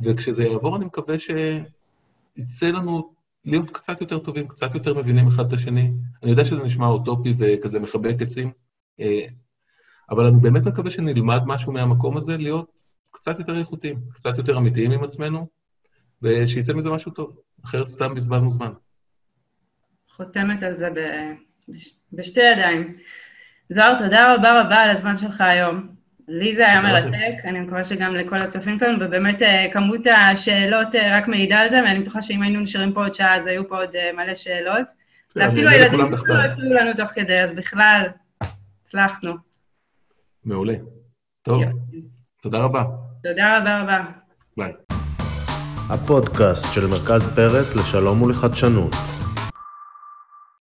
וכשזה 0.03 0.45
יעבור, 0.45 0.77
אני 0.77 0.85
מקווה 0.85 1.17
שיצא 1.19 2.67
לנו 2.67 3.13
להיות 3.45 3.71
קצת 3.71 4.01
יותר 4.01 4.19
טובים, 4.19 4.49
קצת 4.49 4.75
יותר 4.75 4.95
מבינים 4.95 5.29
אחד 5.29 5.47
את 5.47 5.53
השני. 5.53 5.93
אני 6.23 6.31
יודע 6.31 6.45
שזה 6.45 6.65
נשמע 6.65 6.87
אוטופי 6.87 7.35
וכזה 7.39 7.79
מחבק 7.79 8.23
עצים, 8.23 8.51
אה, 9.01 9.27
אבל 10.11 10.27
אני 10.27 10.41
באמת 10.41 10.67
מקווה 10.67 10.91
שנלמד 10.91 11.43
משהו 11.47 11.73
מהמקום 11.73 12.17
הזה, 12.17 12.37
להיות 12.37 12.71
קצת 13.11 13.39
יותר 13.39 13.59
איכותיים, 13.59 14.01
קצת 14.13 14.39
יותר 14.39 14.59
אמיתיים 14.59 14.91
עם 14.91 15.05
עצמנו, 15.05 15.47
ושיצא 16.23 16.73
מזה 16.73 16.91
משהו 16.91 17.13
טוב, 17.13 17.37
אחרת 17.65 17.89
סתם 17.89 18.15
בזבזנו 18.15 18.51
זמן. 18.51 18.73
חותמת 20.09 20.63
על 20.63 20.75
זה 20.75 20.91
ב... 20.91 20.99
בשתי 22.13 22.41
ידיים. 22.41 22.97
זוהר, 23.71 23.99
תודה 23.99 24.35
רבה 24.35 24.61
רבה 24.61 24.77
על 24.77 24.91
הזמן 24.91 25.17
שלך 25.17 25.41
היום. 25.41 25.89
לי 26.29 26.57
זה 26.57 26.67
היה 26.67 26.81
מרתק, 26.81 27.45
אני 27.45 27.61
מקווה 27.61 27.85
שגם 27.85 28.15
לכל 28.15 28.43
הצופים 28.43 28.79
כאן, 28.79 28.97
ובאמת 29.01 29.43
אה, 29.43 29.67
כמות 29.73 30.01
השאלות 30.07 30.95
אה, 30.95 31.19
רק 31.19 31.29
מעידה 31.29 31.59
על 31.59 31.71
זה, 31.71 31.81
ואני 31.85 32.01
בטוחה 32.01 32.23
שאם 32.23 32.43
היינו 32.43 32.61
נשארים 32.61 32.93
פה 32.93 33.03
עוד 33.03 33.15
שעה, 33.15 33.37
אז 33.37 33.47
היו 33.47 33.69
פה 33.69 33.79
עוד 33.81 33.97
אה, 33.97 34.11
מלא 34.13 34.35
שאלות. 34.35 34.87
ואפילו 35.37 35.71
הילדים 35.71 36.01
שלנו 36.07 36.27
לא 36.27 36.45
הפריעו 36.45 36.75
לנו 36.75 36.91
תוך 36.97 37.11
כדי, 37.11 37.41
אז 37.41 37.55
בכלל, 37.55 38.07
הצלחנו. 38.87 39.35
מעולה. 40.45 40.75
טוב, 41.43 41.63
תודה 42.43 42.59
רבה. 42.59 42.85
תודה 43.23 43.59
רבה 43.59 43.83
רבה. 43.83 44.05
ביי. 44.57 44.73
הפודקאסט 45.91 46.73
של 46.73 46.87
מרכז 46.87 47.27
פרס 47.35 47.77
לשלום 47.77 48.23
ולחדשנות. 48.23 49.18